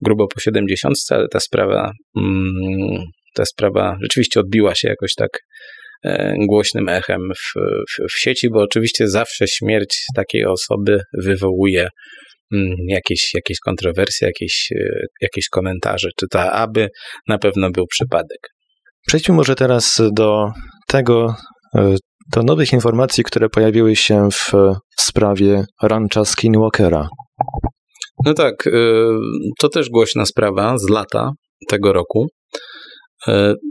grubo 0.00 0.28
po 0.28 0.40
70, 0.40 0.94
ale 1.10 1.28
ta 1.28 1.40
sprawa, 1.40 1.92
mm, 2.16 3.02
ta 3.34 3.44
sprawa 3.44 3.96
rzeczywiście 4.02 4.40
odbiła 4.40 4.74
się 4.74 4.88
jakoś 4.88 5.14
tak 5.14 5.30
głośnym 6.48 6.88
echem 6.88 7.20
w, 7.36 7.60
w, 7.90 8.12
w 8.12 8.18
sieci, 8.18 8.50
bo 8.50 8.60
oczywiście 8.62 9.08
zawsze 9.08 9.48
śmierć 9.48 10.04
takiej 10.16 10.44
osoby 10.44 11.00
wywołuje 11.18 11.88
mm, 12.54 12.74
jakieś, 12.88 13.34
jakieś 13.34 13.58
kontrowersje, 13.58 14.28
jakieś, 14.28 14.72
e, 14.72 15.00
jakieś 15.20 15.48
komentarze, 15.48 16.08
czy 16.20 16.26
ta 16.30 16.52
aby 16.52 16.88
na 17.28 17.38
pewno 17.38 17.70
był 17.70 17.86
przypadek. 17.86 18.38
Przejdźmy 19.06 19.34
może 19.34 19.54
teraz 19.54 20.02
do 20.12 20.50
tego, 20.86 21.34
e, 21.76 21.94
do 22.34 22.42
nowych 22.42 22.72
informacji, 22.72 23.24
które 23.24 23.48
pojawiły 23.48 23.96
się 23.96 24.28
w 24.32 24.52
sprawie 24.98 25.64
rancha 25.82 26.24
Skinwalkera. 26.24 27.08
No 28.24 28.34
tak, 28.34 28.68
to 29.58 29.68
też 29.68 29.90
głośna 29.90 30.26
sprawa 30.26 30.78
z 30.78 30.88
lata 30.88 31.30
tego 31.68 31.92
roku. 31.92 32.26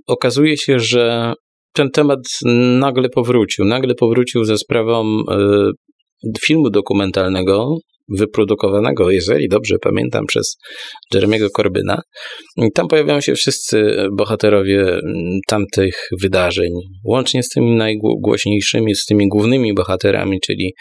Okazuje 0.08 0.58
się, 0.58 0.80
że 0.80 1.34
ten 1.78 1.92
temat 1.92 2.20
nagle 2.80 3.10
powrócił. 3.10 3.66
Nagle 3.66 3.96
powrócił 3.96 4.44
ze 4.44 4.58
sprawą 4.58 5.20
y, 5.20 6.34
filmu 6.46 6.70
dokumentalnego 6.70 7.78
wyprodukowanego, 8.10 9.12
jeżeli 9.12 9.50
dobrze 9.50 9.76
pamiętam, 9.82 10.26
przez 10.26 10.58
Jeremiego 11.14 11.50
Corbyna. 11.50 12.02
Tam 12.74 12.88
pojawiają 12.88 13.22
się 13.22 13.36
wszyscy 13.36 14.08
bohaterowie 14.18 14.82
mm, 14.82 15.04
tamtych 15.48 16.08
wydarzeń, 16.22 16.72
łącznie 17.04 17.44
z 17.44 17.50
tymi 17.50 17.76
najgłośniejszymi, 17.76 18.96
z 18.96 19.06
tymi 19.06 19.28
głównymi 19.28 19.74
bohaterami, 19.74 20.40
czyli 20.46 20.74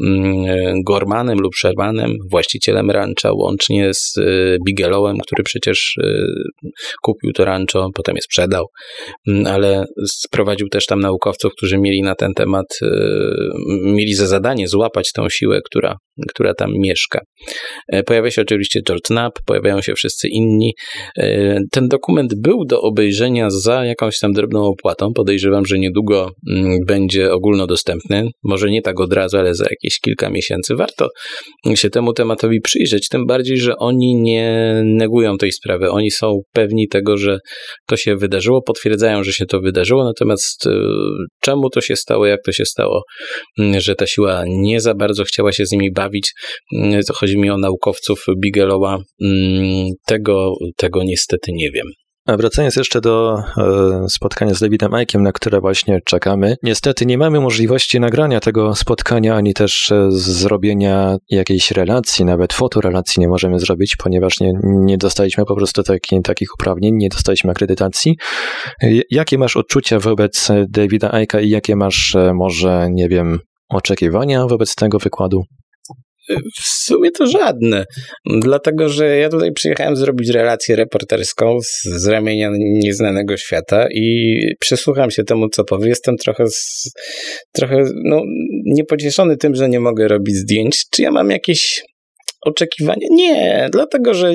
mm, 0.00 0.82
Gormanem 0.86 1.38
lub 1.38 1.54
Shermanem, 1.56 2.16
właścicielem 2.30 2.90
rancha, 2.90 3.32
łącznie 3.32 3.94
z 3.94 4.18
e, 4.18 4.56
Bigelowem, 4.66 5.18
który 5.18 5.42
przecież 5.42 5.94
e, 6.02 6.26
kupił 7.02 7.32
to 7.32 7.44
rancho, 7.44 7.88
potem 7.94 8.16
je 8.16 8.22
sprzedał, 8.22 8.66
mm, 9.28 9.46
ale 9.46 9.84
sprowadził 10.06 10.68
też 10.68 10.86
tam 10.86 11.00
naukowców, 11.00 11.52
którzy 11.52 11.78
mieli 11.78 12.02
na 12.02 12.14
ten 12.14 12.34
temat, 12.34 12.66
e, 12.82 12.86
mieli 13.84 14.14
za 14.14 14.26
zadanie 14.26 14.68
złapać 14.68 15.12
tą 15.12 15.28
siłę, 15.28 15.60
która, 15.64 15.96
która 16.28 16.54
tam 16.54 16.69
mieszka. 16.78 17.20
E, 17.88 18.02
pojawia 18.02 18.30
się 18.30 18.42
oczywiście 18.42 18.80
George 18.86 19.02
Knapp, 19.02 19.38
pojawiają 19.46 19.82
się 19.82 19.94
wszyscy 19.94 20.28
inni. 20.28 20.74
E, 21.18 21.58
ten 21.70 21.88
dokument 21.88 22.34
był 22.42 22.64
do 22.64 22.80
obejrzenia 22.80 23.50
za 23.50 23.84
jakąś 23.84 24.18
tam 24.18 24.32
drobną 24.32 24.66
opłatą. 24.66 25.12
Podejrzewam, 25.14 25.66
że 25.66 25.78
niedługo 25.78 26.30
mm, 26.50 26.78
będzie 26.86 27.32
ogólnodostępny. 27.32 28.28
Może 28.44 28.70
nie 28.70 28.82
tak 28.82 29.00
od 29.00 29.12
razu, 29.12 29.38
ale 29.38 29.54
za 29.54 29.64
jakieś 29.64 30.00
kilka 30.00 30.30
miesięcy. 30.30 30.74
Warto 30.76 31.08
się 31.74 31.90
temu 31.90 32.12
tematowi 32.12 32.60
przyjrzeć, 32.60 33.08
tym 33.08 33.26
bardziej, 33.26 33.58
że 33.58 33.76
oni 33.76 34.14
nie 34.14 34.82
negują 34.84 35.38
tej 35.38 35.52
sprawy. 35.52 35.90
Oni 35.90 36.10
są 36.10 36.40
pewni 36.52 36.88
tego, 36.88 37.16
że 37.16 37.38
to 37.86 37.96
się 37.96 38.16
wydarzyło, 38.16 38.62
potwierdzają, 38.62 39.24
że 39.24 39.32
się 39.32 39.46
to 39.46 39.60
wydarzyło, 39.60 40.04
natomiast 40.04 40.66
e, 40.66 40.70
czemu 41.40 41.70
to 41.70 41.80
się 41.80 41.96
stało, 41.96 42.26
jak 42.26 42.40
to 42.44 42.52
się 42.52 42.64
stało, 42.64 43.02
mm, 43.58 43.80
że 43.80 43.94
ta 43.94 44.06
siła 44.06 44.44
nie 44.46 44.80
za 44.80 44.94
bardzo 44.94 45.24
chciała 45.24 45.52
się 45.52 45.66
z 45.66 45.72
nimi 45.72 45.92
bawić, 45.92 46.32
to 47.06 47.14
chodzi 47.14 47.38
mi 47.38 47.50
o 47.50 47.58
naukowców 47.58 48.24
Bigelowa, 48.42 48.98
mm, 49.22 49.88
tego, 50.06 50.52
tego 50.76 51.02
niestety 51.02 51.52
nie 51.52 51.70
wiem. 51.70 51.86
Wracając 52.26 52.76
jeszcze 52.76 53.00
do 53.00 53.42
e, 53.56 54.08
spotkania 54.08 54.54
z 54.54 54.60
Davidem 54.60 54.94
Aikiem, 54.94 55.22
na 55.22 55.32
które 55.32 55.60
właśnie 55.60 56.00
czekamy. 56.04 56.56
Niestety 56.62 57.06
nie 57.06 57.18
mamy 57.18 57.40
możliwości 57.40 58.00
nagrania 58.00 58.40
tego 58.40 58.74
spotkania, 58.74 59.36
ani 59.36 59.54
też 59.54 59.92
e, 59.92 60.06
zrobienia 60.10 61.16
jakiejś 61.30 61.70
relacji, 61.70 62.24
nawet 62.24 62.52
fotorelacji 62.52 63.20
nie 63.20 63.28
możemy 63.28 63.60
zrobić, 63.60 63.96
ponieważ 63.96 64.40
nie, 64.40 64.52
nie 64.62 64.98
dostaliśmy 64.98 65.44
po 65.44 65.56
prostu 65.56 65.82
taki, 65.82 66.22
takich 66.22 66.48
uprawnień, 66.54 66.94
nie 66.96 67.08
dostaliśmy 67.08 67.50
akredytacji. 67.50 68.16
Jakie 69.10 69.38
masz 69.38 69.56
odczucia 69.56 69.98
wobec 69.98 70.48
Davida 70.68 71.12
Aika 71.12 71.40
i 71.40 71.48
jakie 71.48 71.76
masz 71.76 72.14
e, 72.14 72.34
może, 72.34 72.88
nie 72.90 73.08
wiem, 73.08 73.38
oczekiwania 73.68 74.46
wobec 74.46 74.74
tego 74.74 74.98
wykładu? 74.98 75.42
W 76.28 76.84
sumie 76.84 77.10
to 77.10 77.26
żadne, 77.26 77.84
dlatego 78.26 78.88
że 78.88 79.16
ja 79.16 79.28
tutaj 79.28 79.52
przyjechałem 79.52 79.96
zrobić 79.96 80.28
relację 80.28 80.76
reporterską 80.76 81.58
z, 81.60 81.82
z 81.84 82.06
ramienia 82.06 82.50
nieznanego 82.60 83.36
świata 83.36 83.86
i 83.94 84.36
przysłucham 84.60 85.10
się 85.10 85.24
temu, 85.24 85.48
co 85.48 85.64
powie. 85.64 85.88
Jestem 85.88 86.16
trochę, 86.16 86.44
z, 86.46 86.90
trochę 87.52 87.84
no, 88.04 88.22
niepocieszony 88.66 89.36
tym, 89.36 89.54
że 89.54 89.68
nie 89.68 89.80
mogę 89.80 90.08
robić 90.08 90.36
zdjęć. 90.36 90.84
Czy 90.90 91.02
ja 91.02 91.10
mam 91.10 91.30
jakieś 91.30 91.82
oczekiwania? 92.46 93.06
Nie, 93.10 93.68
dlatego 93.72 94.14
że 94.14 94.32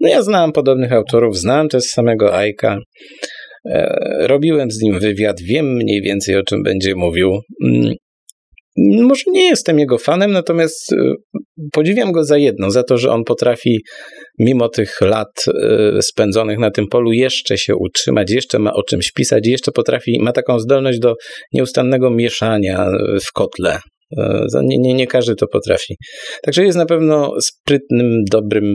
no 0.00 0.08
ja 0.08 0.22
znam 0.22 0.52
podobnych 0.52 0.92
autorów, 0.92 1.38
znam 1.38 1.68
też 1.68 1.84
samego 1.84 2.34
Aika. 2.34 2.78
E, 3.70 3.96
robiłem 4.20 4.70
z 4.70 4.80
nim 4.82 4.98
wywiad, 4.98 5.40
wiem 5.40 5.76
mniej 5.76 6.02
więcej 6.02 6.36
o 6.36 6.42
czym 6.42 6.62
będzie 6.62 6.94
mówił. 6.94 7.40
Mm, 8.78 9.06
może 9.06 9.22
nie 9.26 9.48
jestem 9.48 9.78
jego 9.78 9.98
fanem, 9.98 10.32
natomiast 10.32 10.92
y, 10.92 10.96
podziwiam 11.72 12.12
go 12.12 12.24
za 12.24 12.38
jedno, 12.38 12.70
za 12.70 12.82
to, 12.82 12.98
że 12.98 13.10
on 13.10 13.24
potrafi 13.24 13.80
mimo 14.38 14.68
tych 14.68 15.00
lat 15.00 15.44
y, 15.98 16.02
spędzonych 16.02 16.58
na 16.58 16.70
tym 16.70 16.86
polu 16.88 17.12
jeszcze 17.12 17.58
się 17.58 17.76
utrzymać, 17.76 18.30
jeszcze 18.30 18.58
ma 18.58 18.72
o 18.72 18.82
czymś 18.82 19.12
pisać, 19.12 19.46
jeszcze 19.46 19.72
potrafi, 19.72 20.18
ma 20.20 20.32
taką 20.32 20.58
zdolność 20.58 20.98
do 20.98 21.14
nieustannego 21.52 22.10
mieszania 22.10 22.90
w 23.28 23.32
kotle. 23.32 23.78
Y, 24.18 24.20
nie, 24.62 24.78
nie, 24.78 24.94
nie 24.94 25.06
każdy 25.06 25.34
to 25.34 25.46
potrafi. 25.46 25.94
Także 26.42 26.64
jest 26.64 26.78
na 26.78 26.86
pewno 26.86 27.32
sprytnym, 27.40 28.24
dobrym 28.30 28.74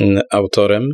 mm, 0.00 0.22
autorem. 0.30 0.88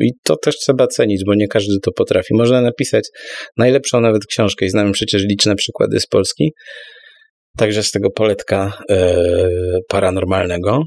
I 0.00 0.10
to 0.24 0.36
też 0.36 0.56
trzeba 0.56 0.86
cenić, 0.86 1.22
bo 1.26 1.34
nie 1.34 1.48
każdy 1.48 1.74
to 1.82 1.92
potrafi. 1.92 2.34
Można 2.34 2.60
napisać 2.60 3.08
najlepszą 3.56 4.00
nawet 4.00 4.26
książkę 4.26 4.66
i 4.66 4.70
znamy 4.70 4.92
przecież 4.92 5.22
liczne 5.24 5.54
przykłady 5.54 6.00
z 6.00 6.06
Polski, 6.06 6.52
także 7.56 7.82
z 7.82 7.90
tego 7.90 8.10
poletka 8.10 8.72
e, 8.90 9.16
paranormalnego, 9.88 10.82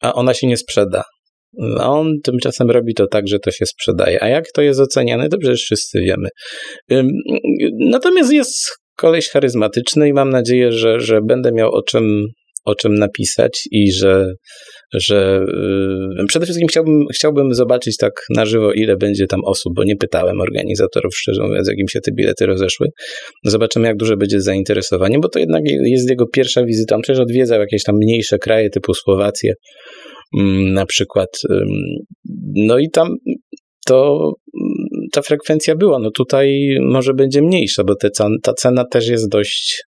a 0.00 0.14
ona 0.14 0.34
się 0.34 0.46
nie 0.46 0.56
sprzeda. 0.56 1.02
A 1.80 1.90
on 1.90 2.12
tymczasem 2.24 2.70
robi 2.70 2.94
to 2.94 3.06
tak, 3.06 3.28
że 3.28 3.38
to 3.38 3.50
się 3.50 3.66
sprzedaje. 3.66 4.22
A 4.22 4.28
jak 4.28 4.44
to 4.54 4.62
jest 4.62 4.80
oceniane, 4.80 5.28
to 5.28 5.38
przecież 5.38 5.60
wszyscy 5.60 6.00
wiemy. 6.00 6.28
Natomiast 7.78 8.32
jest 8.32 8.70
koleś 8.96 9.28
charyzmatyczny 9.28 10.08
i 10.08 10.12
mam 10.12 10.30
nadzieję, 10.30 10.72
że, 10.72 11.00
że 11.00 11.20
będę 11.22 11.52
miał 11.52 11.70
o 11.70 11.82
czym, 11.82 12.26
o 12.64 12.74
czym 12.74 12.94
napisać 12.94 13.62
i 13.70 13.92
że 13.92 14.26
że 14.92 15.44
yy, 16.18 16.26
przede 16.28 16.46
wszystkim 16.46 16.68
chciałbym, 16.68 17.06
chciałbym 17.14 17.54
zobaczyć 17.54 17.96
tak 17.96 18.12
na 18.30 18.46
żywo, 18.46 18.72
ile 18.72 18.96
będzie 18.96 19.26
tam 19.26 19.40
osób, 19.44 19.72
bo 19.76 19.84
nie 19.84 19.96
pytałem 19.96 20.40
organizatorów, 20.40 21.16
szczerze 21.16 21.42
mówiąc, 21.42 21.68
jakim 21.68 21.88
się 21.88 22.00
te 22.00 22.12
bilety 22.12 22.46
rozeszły. 22.46 22.86
Zobaczymy, 23.44 23.88
jak 23.88 23.96
duże 23.96 24.16
będzie 24.16 24.40
zainteresowanie, 24.40 25.18
bo 25.18 25.28
to 25.28 25.38
jednak 25.38 25.62
jest 25.84 26.10
jego 26.10 26.26
pierwsza 26.26 26.64
wizyta. 26.64 26.96
On 26.96 27.02
przecież 27.02 27.20
odwiedzał 27.20 27.60
jakieś 27.60 27.82
tam 27.82 27.96
mniejsze 27.96 28.38
kraje 28.38 28.70
typu 28.70 28.94
Słowację 28.94 29.54
yy, 30.34 30.42
na 30.72 30.86
przykład. 30.86 31.28
No 32.54 32.78
i 32.78 32.90
tam 32.90 33.16
to 33.86 34.30
ta 35.12 35.22
frekwencja 35.22 35.76
była. 35.76 35.98
No 35.98 36.10
tutaj 36.10 36.76
może 36.80 37.14
będzie 37.14 37.42
mniejsza, 37.42 37.84
bo 37.84 37.94
te, 37.94 38.08
ta 38.42 38.54
cena 38.54 38.84
też 38.84 39.08
jest 39.08 39.28
dość 39.28 39.82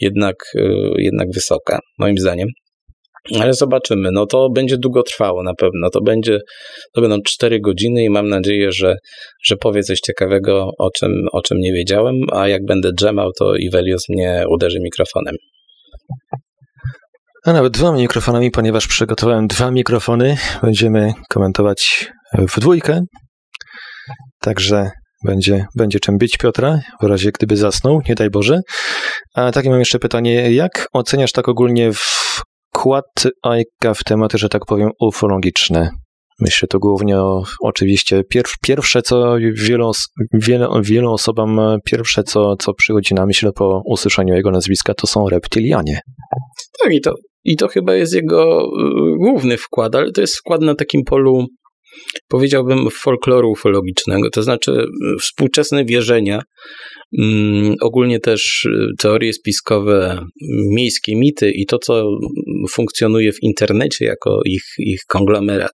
jednak, 0.00 0.36
y, 0.54 0.62
jednak 0.98 1.28
wysoka, 1.34 1.78
moim 1.98 2.18
zdaniem. 2.18 2.48
Ale 3.40 3.54
zobaczymy. 3.54 4.08
No 4.12 4.26
to 4.26 4.50
będzie 4.50 4.76
długo 4.78 5.02
trwało 5.02 5.42
na 5.42 5.54
pewno. 5.54 5.90
To 5.90 6.00
będzie, 6.00 6.38
to 6.94 7.00
będą 7.00 7.16
4 7.26 7.60
godziny 7.60 8.04
i 8.04 8.10
mam 8.10 8.28
nadzieję, 8.28 8.72
że, 8.72 8.96
że 9.44 9.56
powie 9.56 9.82
coś 9.82 10.00
ciekawego, 10.00 10.70
o 10.78 10.90
czym, 10.90 11.10
o 11.32 11.42
czym 11.42 11.58
nie 11.58 11.72
wiedziałem, 11.72 12.14
a 12.32 12.48
jak 12.48 12.64
będę 12.64 12.90
drzemał, 12.92 13.30
to 13.38 13.56
Ivelios 13.56 14.02
mnie 14.08 14.44
uderzy 14.50 14.78
mikrofonem. 14.80 15.34
A 17.44 17.52
nawet 17.52 17.72
dwoma 17.72 17.98
mikrofonami, 17.98 18.50
ponieważ 18.50 18.86
przygotowałem 18.86 19.46
dwa 19.46 19.70
mikrofony. 19.70 20.36
Będziemy 20.62 21.12
komentować 21.30 22.10
w 22.38 22.60
dwójkę. 22.60 23.00
Także 24.40 24.90
będzie, 25.24 25.66
będzie 25.76 26.00
czym 26.00 26.18
być 26.18 26.36
Piotra, 26.36 26.80
w 27.02 27.06
razie 27.06 27.32
gdyby 27.32 27.56
zasnął, 27.56 28.00
nie 28.08 28.14
daj 28.14 28.30
Boże. 28.30 28.60
A 29.34 29.52
takie 29.52 29.70
mam 29.70 29.78
jeszcze 29.78 29.98
pytanie, 29.98 30.52
jak 30.52 30.88
oceniasz 30.92 31.32
tak 31.32 31.48
ogólnie 31.48 31.90
wkład 32.76 33.26
Aika 33.42 33.94
w 33.94 34.04
tematy, 34.04 34.38
że 34.38 34.48
tak 34.48 34.66
powiem, 34.66 34.90
ufologiczne. 35.00 35.90
Myślę 36.40 36.68
to 36.68 36.78
głównie 36.78 37.18
o, 37.18 37.42
oczywiście 37.60 38.24
pierw, 38.24 38.52
pierwsze, 38.62 39.02
co 39.02 39.36
wielu, 39.52 39.92
wielu, 40.32 40.82
wielu 40.82 41.12
osobom, 41.12 41.60
pierwsze, 41.84 42.22
co, 42.22 42.56
co 42.56 42.74
przychodzi 42.74 43.14
na 43.14 43.26
myśl 43.26 43.52
po 43.52 43.82
usłyszeniu 43.86 44.34
jego 44.34 44.50
nazwiska, 44.50 44.94
to 44.94 45.06
są 45.06 45.28
reptilianie. 45.28 46.00
Tak, 46.82 46.92
i 46.92 47.00
to, 47.00 47.14
i 47.44 47.56
to 47.56 47.68
chyba 47.68 47.94
jest 47.94 48.14
jego 48.14 48.60
y, 48.60 49.18
główny 49.18 49.56
wkład, 49.56 49.94
ale 49.94 50.12
to 50.12 50.20
jest 50.20 50.36
wkład 50.36 50.60
na 50.60 50.74
takim 50.74 51.04
polu, 51.04 51.46
powiedziałbym, 52.28 52.90
folkloru 52.90 53.50
ufologicznego, 53.50 54.30
to 54.30 54.42
znaczy 54.42 54.72
y, 54.72 55.18
współczesne 55.20 55.84
wierzenia 55.84 56.42
Mm, 57.18 57.74
ogólnie 57.80 58.20
też 58.20 58.64
y, 58.64 58.88
teorie 58.98 59.32
spiskowe, 59.32 60.20
miejskie 60.70 61.16
mity 61.16 61.50
i 61.50 61.66
to, 61.66 61.78
co 61.78 62.10
funkcjonuje 62.70 63.32
w 63.32 63.42
internecie 63.42 64.04
jako 64.04 64.40
ich, 64.44 64.64
ich 64.78 65.00
konglomerat. 65.08 65.72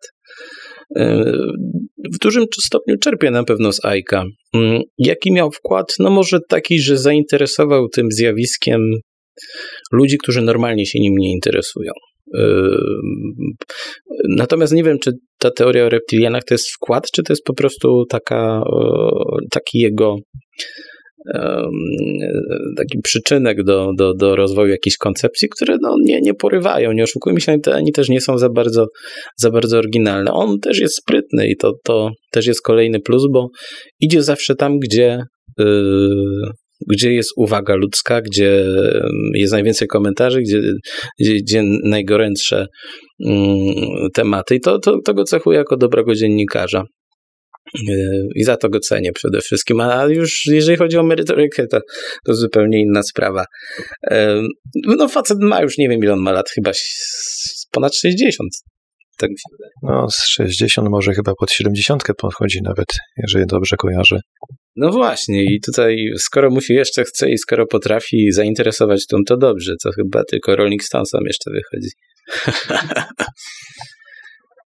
Y, 0.96 1.02
w 2.14 2.18
dużym 2.18 2.44
stopniu 2.64 2.96
czerpie 2.98 3.30
na 3.30 3.44
pewno 3.44 3.72
z 3.72 3.84
Aika. 3.84 4.24
Mm, 4.54 4.82
jaki 4.98 5.32
miał 5.32 5.50
wkład? 5.50 5.94
No 5.98 6.10
może 6.10 6.38
taki, 6.48 6.80
że 6.80 6.98
zainteresował 6.98 7.88
tym 7.88 8.06
zjawiskiem 8.10 8.80
ludzi, 9.92 10.18
którzy 10.18 10.42
normalnie 10.42 10.86
się 10.86 11.00
nim 11.00 11.14
nie 11.18 11.32
interesują. 11.32 11.92
Y, 12.34 12.40
natomiast 14.28 14.72
nie 14.72 14.84
wiem, 14.84 14.98
czy 14.98 15.12
ta 15.38 15.50
teoria 15.50 15.84
o 15.84 15.88
reptilianach 15.88 16.44
to 16.44 16.54
jest 16.54 16.70
wkład, 16.70 17.10
czy 17.14 17.22
to 17.22 17.32
jest 17.32 17.44
po 17.44 17.54
prostu 17.54 18.04
taka, 18.10 18.62
taki 19.50 19.78
jego 19.78 20.16
taki 22.76 22.98
przyczynek 23.02 23.64
do, 23.64 23.90
do, 23.98 24.14
do 24.14 24.36
rozwoju 24.36 24.70
jakichś 24.70 24.96
koncepcji, 24.96 25.48
które 25.48 25.76
no, 25.80 25.94
nie, 26.04 26.20
nie 26.20 26.34
porywają, 26.34 26.92
nie 26.92 27.02
oszukujmy 27.02 27.40
się, 27.40 27.56
ani 27.72 27.92
też 27.92 28.08
nie 28.08 28.20
są 28.20 28.38
za 28.38 28.48
bardzo, 28.48 28.86
za 29.36 29.50
bardzo 29.50 29.78
oryginalne. 29.78 30.32
On 30.32 30.58
też 30.60 30.80
jest 30.80 30.96
sprytny 30.96 31.48
i 31.48 31.56
to, 31.56 31.72
to 31.84 32.10
też 32.32 32.46
jest 32.46 32.62
kolejny 32.62 33.00
plus, 33.00 33.26
bo 33.32 33.48
idzie 34.00 34.22
zawsze 34.22 34.54
tam, 34.54 34.78
gdzie, 34.78 35.18
yy, 35.58 36.50
gdzie 36.90 37.12
jest 37.12 37.30
uwaga 37.36 37.74
ludzka, 37.74 38.20
gdzie 38.20 38.64
jest 39.34 39.52
najwięcej 39.52 39.88
komentarzy, 39.88 40.42
gdzie, 40.42 40.60
gdzie, 41.20 41.34
gdzie 41.34 41.62
najgorętsze 41.84 42.66
yy, 43.18 43.34
tematy. 44.14 44.54
I 44.54 44.60
to, 44.60 44.78
to, 44.78 44.98
to 45.04 45.14
go 45.14 45.24
cechuje 45.24 45.58
jako 45.58 45.76
dobrego 45.76 46.14
dziennikarza. 46.14 46.84
Yy, 47.88 48.26
I 48.36 48.44
za 48.44 48.56
to 48.56 48.68
go 48.68 48.78
cenię 48.78 49.12
przede 49.12 49.40
wszystkim. 49.40 49.80
A 49.80 50.04
już 50.04 50.46
jeżeli 50.46 50.78
chodzi 50.78 50.98
o 50.98 51.02
merytorykę, 51.02 51.66
to, 51.66 51.80
to 52.26 52.34
zupełnie 52.34 52.80
inna 52.80 53.02
sprawa. 53.02 53.44
Yy, 54.10 54.42
no, 54.74 55.08
facet 55.08 55.38
ma 55.40 55.62
już 55.62 55.78
nie 55.78 55.88
wiem, 55.88 56.00
ile 56.02 56.12
on 56.12 56.20
ma 56.20 56.32
lat, 56.32 56.50
chyba 56.50 56.70
ponad 57.70 57.96
60. 57.96 58.50
Tak 59.18 59.30
mi 59.30 59.36
się 59.38 59.56
wydaje. 59.58 59.72
No, 59.82 60.10
z 60.10 60.26
60, 60.26 60.88
może 60.88 61.14
chyba 61.14 61.32
pod 61.38 61.52
70 61.52 62.02
podchodzi 62.18 62.62
nawet, 62.62 62.86
jeżeli 63.16 63.46
dobrze 63.46 63.76
kojarzę. 63.76 64.20
No 64.76 64.90
właśnie, 64.90 65.44
i 65.44 65.60
tutaj 65.60 65.96
skoro 66.18 66.50
musi 66.50 66.74
jeszcze 66.74 67.04
chce 67.04 67.30
i 67.30 67.38
skoro 67.38 67.66
potrafi 67.66 68.32
zainteresować 68.32 69.06
tą, 69.06 69.18
to 69.26 69.36
dobrze. 69.36 69.74
To 69.82 69.90
chyba 69.92 70.24
tylko 70.24 70.56
Rolling 70.56 70.84
Stonesom 70.84 71.20
jeszcze 71.26 71.50
wychodzi. 71.50 71.90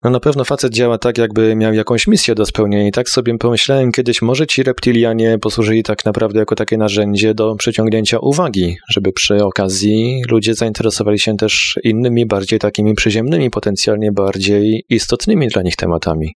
No 0.03 0.09
na 0.09 0.19
pewno 0.19 0.45
facet 0.45 0.73
działa 0.73 0.97
tak, 0.97 1.17
jakby 1.17 1.55
miał 1.55 1.73
jakąś 1.73 2.07
misję 2.07 2.35
do 2.35 2.45
spełnienia 2.45 2.87
i 2.87 2.91
tak 2.91 3.09
sobie 3.09 3.37
pomyślałem 3.37 3.91
kiedyś, 3.91 4.21
może 4.21 4.47
ci 4.47 4.63
reptilianie 4.63 5.37
posłużyli 5.41 5.83
tak 5.83 6.05
naprawdę 6.05 6.39
jako 6.39 6.55
takie 6.55 6.77
narzędzie 6.77 7.33
do 7.33 7.55
przyciągnięcia 7.55 8.19
uwagi, 8.19 8.77
żeby 8.93 9.13
przy 9.13 9.43
okazji 9.45 10.21
ludzie 10.29 10.53
zainteresowali 10.53 11.19
się 11.19 11.37
też 11.37 11.79
innymi, 11.83 12.25
bardziej 12.25 12.59
takimi 12.59 12.93
przyziemnymi, 12.93 13.49
potencjalnie 13.49 14.11
bardziej 14.11 14.83
istotnymi 14.89 15.47
dla 15.47 15.61
nich 15.61 15.75
tematami. 15.75 16.33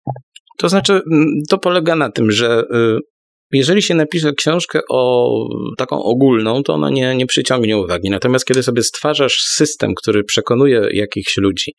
To 0.58 0.69
znaczy, 0.69 0.93
mm, 0.93 1.28
to 1.49 1.58
polega 1.58 1.95
na 1.95 2.12
tym, 2.12 2.32
że 2.32 2.63
y, 2.73 3.12
jeżeli 3.51 3.82
się 3.82 3.95
napisze 3.95 4.34
książkę 4.34 4.79
o 4.89 5.29
taką 5.77 6.03
ogólną, 6.03 6.63
to 6.63 6.73
ona 6.73 6.89
nie, 6.89 7.15
nie 7.15 7.25
przyciągnie 7.25 7.77
uwagi. 7.77 8.10
Natomiast 8.10 8.45
kiedy 8.45 8.63
sobie 8.63 8.84
stwarzasz 8.84 9.38
system, 9.41 9.95
który 9.95 10.23
przekonuje 10.23 10.88
jakichś 10.93 11.38
ludzi, 11.38 11.71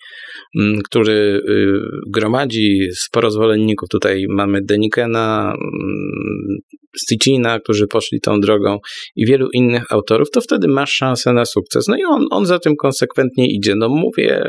mm, 0.60 0.82
który 0.82 1.40
y, 1.48 1.76
gromadzi 2.12 2.88
sporo 2.96 3.30
zwolenników, 3.30 3.88
tutaj 3.88 4.24
mamy 4.28 4.60
Denikena, 4.62 5.54
mm, 5.54 6.58
Sticina, 6.96 7.60
którzy 7.60 7.86
poszli 7.86 8.20
tą 8.20 8.40
drogą 8.40 8.78
i 9.16 9.26
wielu 9.26 9.48
innych 9.52 9.92
autorów, 9.92 10.30
to 10.30 10.40
wtedy 10.40 10.68
masz 10.68 10.90
szansę 10.90 11.32
na 11.32 11.44
sukces. 11.44 11.88
No 11.88 11.96
i 11.96 12.04
on, 12.04 12.26
on 12.30 12.46
za 12.46 12.58
tym 12.58 12.76
konsekwentnie 12.76 13.46
idzie. 13.46 13.74
No 13.74 13.88
mówię, 13.88 14.42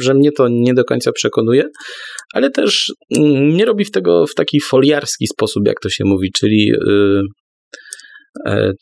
że 0.00 0.14
mnie 0.14 0.32
to 0.32 0.48
nie 0.48 0.74
do 0.74 0.84
końca 0.84 1.12
przekonuje, 1.12 1.64
ale 2.34 2.50
też 2.50 2.92
mm, 3.16 3.48
nie 3.56 3.64
robi 3.64 3.84
w 3.84 3.90
tego 3.90 4.26
w 4.26 4.34
taki 4.34 4.60
foliarski 4.60 5.26
sposób, 5.26 5.66
jak 5.66 5.80
to 5.80 5.88
się 5.88 6.04
mówi, 6.04 6.30
czyli 6.32 6.67
yy, 6.68 7.22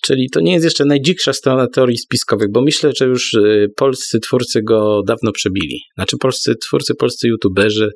Czyli 0.05 0.31
to 0.31 0.41
nie 0.41 0.53
jest 0.53 0.65
jeszcze 0.65 0.85
najdziksza 0.85 1.33
strona 1.33 1.67
teorii 1.67 1.99
spiskowych, 1.99 2.49
bo 2.53 2.63
myślę, 2.63 2.91
że 2.97 3.05
już 3.05 3.35
y, 3.35 3.67
polscy 3.77 4.21
twórcy 4.21 4.63
go 4.63 5.03
dawno 5.07 5.33
przebili. 5.33 5.81
Znaczy 5.95 6.17
polscy 6.21 6.55
twórcy, 6.67 6.95
polscy 6.95 7.29
youtuberzy 7.29 7.91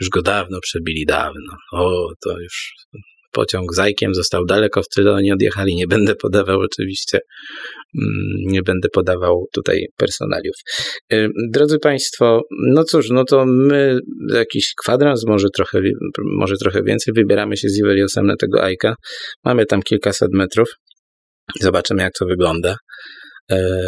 już 0.00 0.08
go 0.08 0.22
dawno 0.22 0.60
przebili, 0.60 1.04
dawno. 1.06 1.56
O, 1.72 2.08
to 2.24 2.40
już 2.40 2.72
pociąg 3.38 3.74
zajkiem 3.74 4.14
został 4.14 4.44
daleko 4.44 4.82
w 4.82 4.88
tyle, 4.88 5.12
oni 5.12 5.32
odjechali. 5.32 5.74
Nie 5.74 5.86
będę 5.86 6.14
podawał 6.14 6.60
oczywiście, 6.60 7.18
mm, 7.98 8.52
nie 8.52 8.62
będę 8.62 8.88
podawał 8.88 9.46
tutaj 9.52 9.86
personaliów. 9.96 10.56
Drodzy 11.52 11.78
Państwo, 11.78 12.42
no 12.72 12.84
cóż, 12.84 13.10
no 13.10 13.24
to 13.24 13.44
my 13.46 13.98
jakiś 14.34 14.72
kwadrans, 14.82 15.26
może 15.26 15.46
trochę, 15.54 15.80
może 16.38 16.54
trochę 16.56 16.82
więcej, 16.82 17.14
wybieramy 17.16 17.56
się 17.56 17.68
z 17.68 17.78
Iweliosem 17.78 18.26
na 18.26 18.36
tego 18.36 18.62
Ajka. 18.62 18.94
Mamy 19.44 19.66
tam 19.66 19.82
kilkaset 19.82 20.28
metrów. 20.32 20.68
Zobaczymy, 21.60 22.02
jak 22.02 22.12
to 22.18 22.26
wygląda. 22.26 22.76
E, 23.50 23.86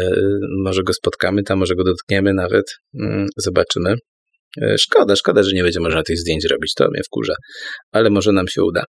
może 0.63 0.83
go 0.83 0.93
spotkamy 0.93 1.43
tam, 1.43 1.59
może 1.59 1.75
go 1.75 1.83
dotkniemy 1.83 2.33
nawet. 2.33 2.65
Mm, 2.99 3.27
zobaczymy. 3.37 3.95
E, 4.61 4.77
szkoda, 4.77 5.15
szkoda, 5.15 5.43
że 5.43 5.51
nie 5.55 5.63
będzie 5.63 5.79
można 5.79 6.03
tych 6.03 6.17
zdjęć 6.17 6.45
robić, 6.51 6.73
to 6.73 6.87
mnie 6.91 7.01
wkurza, 7.05 7.33
ale 7.91 8.09
może 8.09 8.31
nam 8.31 8.47
się 8.47 8.63
uda. 8.63 8.83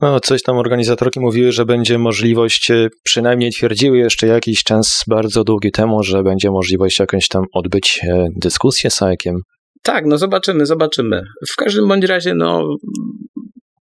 No, 0.00 0.20
coś 0.20 0.42
tam 0.42 0.58
organizatorki 0.58 1.20
mówiły, 1.20 1.52
że 1.52 1.64
będzie 1.64 1.98
możliwość, 1.98 2.70
e, 2.70 2.88
przynajmniej 3.04 3.50
twierdziły 3.50 3.98
jeszcze 3.98 4.26
jakiś 4.26 4.62
czas 4.62 5.02
bardzo 5.08 5.44
długi 5.44 5.72
temu, 5.72 6.02
że 6.02 6.22
będzie 6.22 6.50
możliwość 6.50 6.98
jakąś 6.98 7.28
tam 7.28 7.44
odbyć 7.54 8.00
e, 8.08 8.26
dyskusję 8.36 8.90
z 8.90 9.02
Ajkiem. 9.02 9.36
Tak, 9.82 10.04
no 10.06 10.18
zobaczymy, 10.18 10.66
zobaczymy. 10.66 11.22
W 11.52 11.56
każdym 11.56 11.88
bądź 11.88 12.04
razie, 12.04 12.34
no 12.34 12.76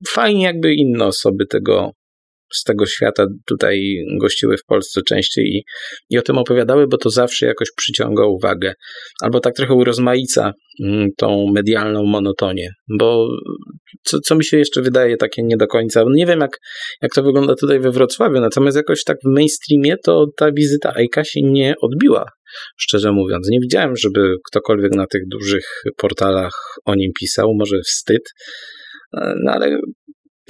fajnie 0.08 0.44
jakby 0.44 0.74
inne 0.74 1.06
osoby 1.06 1.46
tego 1.46 1.92
z 2.54 2.64
tego 2.64 2.86
świata 2.86 3.26
tutaj 3.48 4.06
gościły 4.22 4.58
w 4.58 4.66
Polsce 4.66 5.02
częściej 5.08 5.46
i, 5.46 5.64
i 6.10 6.18
o 6.18 6.22
tym 6.22 6.38
opowiadały, 6.38 6.88
bo 6.88 6.98
to 6.98 7.10
zawsze 7.10 7.46
jakoś 7.46 7.68
przyciąga 7.78 8.26
uwagę. 8.26 8.74
Albo 9.22 9.40
tak 9.40 9.54
trochę 9.56 9.74
urozmaica 9.74 10.54
mm, 10.84 11.10
tą 11.18 11.46
medialną 11.54 12.04
monotonię, 12.04 12.70
bo 13.00 13.28
co, 14.04 14.20
co 14.20 14.36
mi 14.36 14.46
się 14.46 14.58
jeszcze 14.58 14.82
wydaje 14.82 15.18
takie 15.18 15.44
nie 15.44 15.58
do 15.58 15.68
końca, 15.68 16.04
nie 16.14 16.26
wiem 16.26 16.40
jak, 16.40 16.58
jak 17.02 17.12
to 17.14 17.24
wygląda 17.24 17.56
tutaj 17.56 17.80
we 17.80 17.92
Wrocławiu, 17.92 18.40
natomiast 18.40 18.78
jakoś 18.78 19.04
tak 19.04 19.18
w 19.26 19.36
mainstreamie 19.36 19.96
to 20.06 20.26
ta 20.38 20.52
wizyta 20.52 20.94
Aika 20.96 21.24
się 21.24 21.42
nie 21.44 21.74
odbiła, 21.82 22.26
szczerze 22.78 23.12
mówiąc. 23.12 23.50
Nie 23.50 23.60
widziałem, 23.60 23.96
żeby 23.98 24.36
ktokolwiek 24.48 24.92
na 24.96 25.06
tych 25.08 25.22
dużych 25.32 25.66
portalach 25.98 26.54
o 26.86 26.96
nim 26.96 27.12
pisał, 27.20 27.54
może 27.60 27.80
wstyd, 27.86 28.22
no 29.14 29.52
ale 29.52 29.80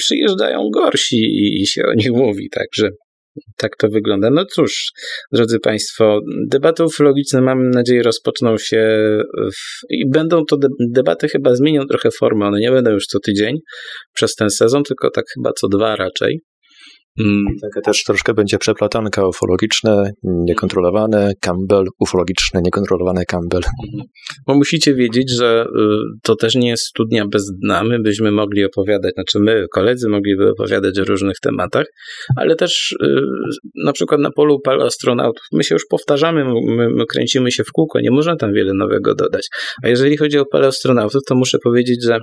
przyjeżdżają 0.02 0.70
gorsi 0.74 1.18
i, 1.18 1.62
i 1.62 1.68
się 1.68 1.82
o 1.84 1.94
nich 1.94 2.12
mówi, 2.12 2.50
także 2.50 2.90
tak 3.58 3.72
to 3.78 3.88
wygląda. 3.90 4.30
No 4.30 4.46
cóż, 4.46 4.92
drodzy 5.32 5.60
Państwo, 5.60 6.20
debaty 6.48 6.84
ufologiczne 6.84 7.42
mam 7.42 7.70
nadzieję 7.70 8.04
rozpoczną 8.04 8.58
się 8.58 9.08
w, 9.38 9.86
i 9.90 10.10
będą 10.10 10.46
to 10.46 10.58
debaty 10.90 11.28
chyba 11.28 11.56
zmienią 11.56 11.86
trochę 11.86 12.10
formę. 12.12 12.46
One 12.46 12.60
nie 12.60 12.72
będą 12.72 12.92
już 12.92 13.06
co 13.06 13.20
tydzień 13.20 13.58
przez 14.14 14.36
ten 14.36 14.50
sezon, 14.50 14.84
tylko 14.84 15.10
tak 15.10 15.26
chyba 15.36 15.52
co 15.54 15.68
dwa 15.68 15.96
raczej. 15.96 16.42
Mm. 17.20 17.46
Takie 17.62 17.82
też 17.86 18.04
troszkę 18.04 18.34
będzie 18.34 18.58
przeplatanka 18.58 19.28
ufologiczne, 19.28 20.12
niekontrolowane, 20.24 21.32
Campbell, 21.42 21.86
ufologiczne, 22.00 22.62
niekontrolowane 22.62 23.26
Campbell. 23.26 23.62
Mhm. 23.88 24.10
Bo 24.48 24.56
musicie 24.56 24.94
wiedzieć, 24.94 25.32
że 25.32 25.66
y, 25.66 25.80
to 26.24 26.36
też 26.36 26.56
nie 26.56 26.70
jest 26.70 26.84
studnia 26.84 27.26
bez 27.28 27.52
dna. 27.64 27.84
My 27.84 28.00
byśmy 28.00 28.32
mogli 28.32 28.66
opowiadać, 28.66 29.14
znaczy 29.14 29.40
my, 29.40 29.66
koledzy, 29.74 30.10
mogliby 30.10 30.50
opowiadać 30.50 31.00
o 31.00 31.04
różnych 31.04 31.40
tematach, 31.40 31.86
ale 32.38 32.56
też 32.56 32.92
y, 33.04 33.22
na 33.86 33.94
przykład 33.94 34.22
na 34.22 34.32
polu 34.32 34.60
paleoastronautów 34.60 35.46
my 35.52 35.64
się 35.64 35.76
już 35.76 35.86
powtarzamy, 35.90 36.46
my, 36.46 36.90
my 36.90 37.06
kręcimy 37.06 37.52
się 37.52 37.64
w 37.64 37.72
kółko, 37.72 38.00
nie 38.00 38.12
można 38.12 38.36
tam 38.36 38.54
wiele 38.54 38.74
nowego 38.74 39.16
dodać. 39.16 39.48
A 39.84 39.88
jeżeli 39.88 40.18
chodzi 40.18 40.38
o 40.38 40.46
paleoastronautów, 40.46 41.22
to 41.28 41.36
muszę 41.36 41.58
powiedzieć, 41.64 42.06
że 42.06 42.20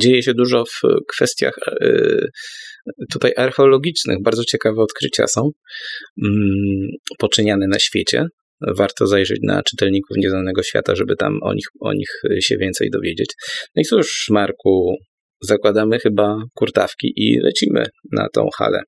dzieje 0.00 0.22
się 0.22 0.34
dużo 0.34 0.64
w 0.64 0.80
kwestiach 1.08 1.54
y, 1.82 2.26
tutaj 3.12 3.32
archeologicznych. 3.36 4.16
Bardzo 4.22 4.44
ciekawe 4.44 4.82
odkrycia 4.82 5.26
są 5.26 5.50
mm, 6.24 6.88
poczyniane 7.18 7.66
na 7.66 7.78
świecie. 7.78 8.24
Warto 8.76 9.06
zajrzeć 9.06 9.38
na 9.42 9.62
czytelników 9.62 10.16
Nieznanego 10.16 10.62
Świata, 10.62 10.94
żeby 10.94 11.16
tam 11.16 11.38
o 11.42 11.54
nich, 11.54 11.66
o 11.80 11.92
nich 11.92 12.08
się 12.40 12.56
więcej 12.56 12.90
dowiedzieć. 12.90 13.34
No 13.76 13.82
i 13.82 13.84
cóż, 13.84 14.26
Marku, 14.30 14.94
zakładamy 15.42 15.98
chyba 15.98 16.36
kurtawki 16.54 17.12
i 17.16 17.40
lecimy 17.42 17.86
na 18.12 18.28
tą 18.32 18.48
halę. 18.58 18.82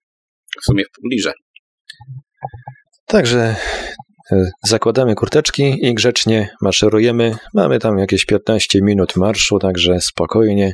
W 0.62 0.64
sumie 0.64 0.84
w 0.84 1.00
pobliże. 1.02 1.32
Także 3.06 3.56
e, 4.32 4.50
zakładamy 4.64 5.14
kurteczki 5.14 5.86
i 5.86 5.94
grzecznie 5.94 6.48
maszerujemy. 6.60 7.36
Mamy 7.54 7.78
tam 7.78 7.98
jakieś 7.98 8.24
15 8.24 8.80
minut 8.82 9.16
marszu, 9.16 9.58
także 9.58 10.00
spokojnie 10.00 10.72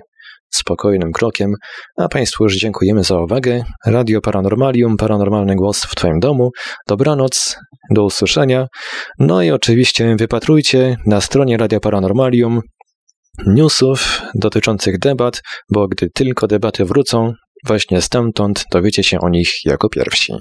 spokojnym 0.51 1.13
krokiem, 1.13 1.55
a 1.99 2.09
Państwu 2.09 2.45
już 2.45 2.57
dziękujemy 2.57 3.05
za 3.05 3.21
uwagę. 3.21 3.63
Radio 3.87 4.21
Paranormalium, 4.21 4.97
paranormalny 4.97 5.57
głos 5.57 5.85
w 5.85 5.95
Twoim 5.95 6.21
domu. 6.21 6.51
Dobranoc, 6.89 7.57
do 7.91 8.05
usłyszenia. 8.05 8.67
No 9.19 9.43
i 9.43 9.51
oczywiście 9.51 10.17
wypatrujcie 10.17 10.97
na 11.07 11.21
stronie 11.21 11.57
Radio 11.57 11.81
Paranormalium 11.81 12.61
newsów 13.47 14.23
dotyczących 14.35 14.99
debat, 14.99 15.43
bo 15.73 15.89
gdy 15.89 16.11
tylko 16.15 16.47
debaty 16.47 16.85
wrócą, 16.85 17.33
właśnie 17.67 18.01
stamtąd 18.03 18.65
dowiecie 18.73 19.03
się 19.03 19.19
o 19.21 19.29
nich 19.29 19.53
jako 19.65 19.89
pierwsi. 19.89 20.33